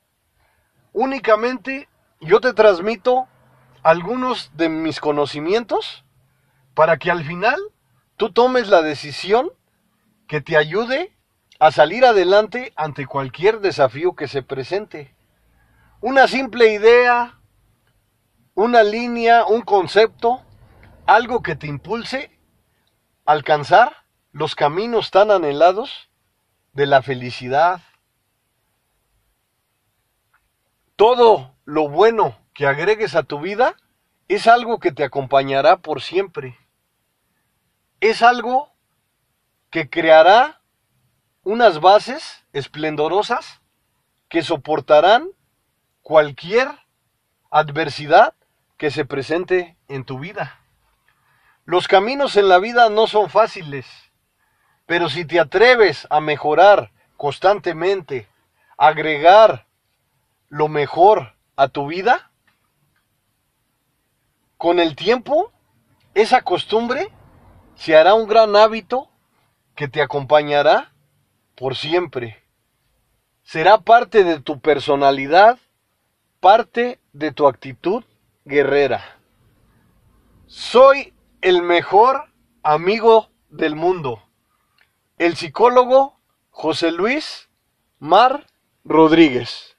Únicamente 0.94 1.90
yo 2.22 2.40
te 2.40 2.54
transmito 2.54 3.28
algunos 3.82 4.52
de 4.56 4.70
mis 4.70 5.00
conocimientos 5.00 6.06
para 6.74 6.98
que 6.98 7.12
al 7.12 7.24
final 7.24 7.60
tú 8.16 8.32
tomes 8.32 8.70
la 8.70 8.82
decisión 8.82 9.52
que 10.28 10.40
te 10.40 10.56
ayude 10.56 11.16
a 11.60 11.72
salir 11.72 12.06
adelante 12.06 12.74
ante 12.76 13.06
cualquier 13.06 13.60
desafío 13.60 14.16
que 14.16 14.28
se 14.28 14.44
presente. 14.44 15.16
Una 16.00 16.28
simple 16.28 16.74
idea, 16.74 17.40
una 18.56 18.84
línea, 18.84 19.46
un 19.46 19.62
concepto, 19.62 20.42
algo 21.06 21.42
que 21.42 21.56
te 21.56 21.68
impulse 21.68 22.38
a 23.26 23.32
alcanzar 23.32 24.06
los 24.32 24.56
caminos 24.56 25.12
tan 25.12 25.32
anhelados 25.32 26.10
de 26.74 26.86
la 26.86 27.02
felicidad. 27.02 27.82
Todo 31.06 31.54
lo 31.66 31.90
bueno 31.90 32.34
que 32.54 32.66
agregues 32.66 33.14
a 33.18 33.24
tu 33.24 33.42
vida 33.42 33.76
es 34.30 34.48
algo 34.48 34.80
que 34.80 34.94
te 34.94 35.04
acompañará 35.04 35.82
por 35.82 36.02
siempre. 36.02 36.58
Es 38.00 38.22
algo 38.22 38.72
que 39.70 39.90
creará 39.90 40.62
unas 41.44 41.82
bases 41.82 42.46
esplendorosas 42.54 43.60
que 44.30 44.44
soportarán 44.44 45.28
cualquier 46.04 46.70
adversidad 47.52 48.34
que 48.78 48.90
se 48.90 49.04
presente 49.04 49.76
en 49.90 50.06
tu 50.06 50.20
vida. 50.20 50.58
Los 51.66 51.90
caminos 51.90 52.38
en 52.38 52.48
la 52.48 52.60
vida 52.60 52.90
no 52.90 53.08
son 53.08 53.30
fáciles, 53.30 53.86
pero 54.86 55.10
si 55.10 55.26
te 55.26 55.42
atreves 55.42 56.08
a 56.10 56.22
mejorar 56.22 56.94
constantemente, 57.18 58.30
agregar 58.78 59.68
lo 60.54 60.68
mejor 60.68 61.34
a 61.56 61.68
tu 61.68 61.88
vida, 61.88 62.30
con 64.56 64.80
el 64.80 64.96
tiempo 64.96 65.52
esa 66.14 66.44
costumbre 66.44 67.12
se 67.74 67.98
hará 67.98 68.14
un 68.14 68.28
gran 68.28 68.56
hábito 68.56 69.10
que 69.76 69.88
te 69.88 70.00
acompañará 70.00 70.94
por 71.56 71.76
siempre. 71.76 72.44
Será 73.42 73.80
parte 73.80 74.24
de 74.24 74.42
tu 74.42 74.60
personalidad, 74.60 75.58
parte 76.40 77.00
de 77.14 77.32
tu 77.32 77.48
actitud 77.48 78.04
guerrera. 78.46 79.18
Soy 80.46 81.16
el 81.42 81.64
mejor 81.64 82.32
amigo 82.62 83.32
del 83.50 83.76
mundo. 83.76 84.22
El 85.18 85.36
psicólogo 85.36 86.20
José 86.52 86.92
Luis 86.92 87.50
Mar 87.98 88.46
Rodríguez. 88.84 89.73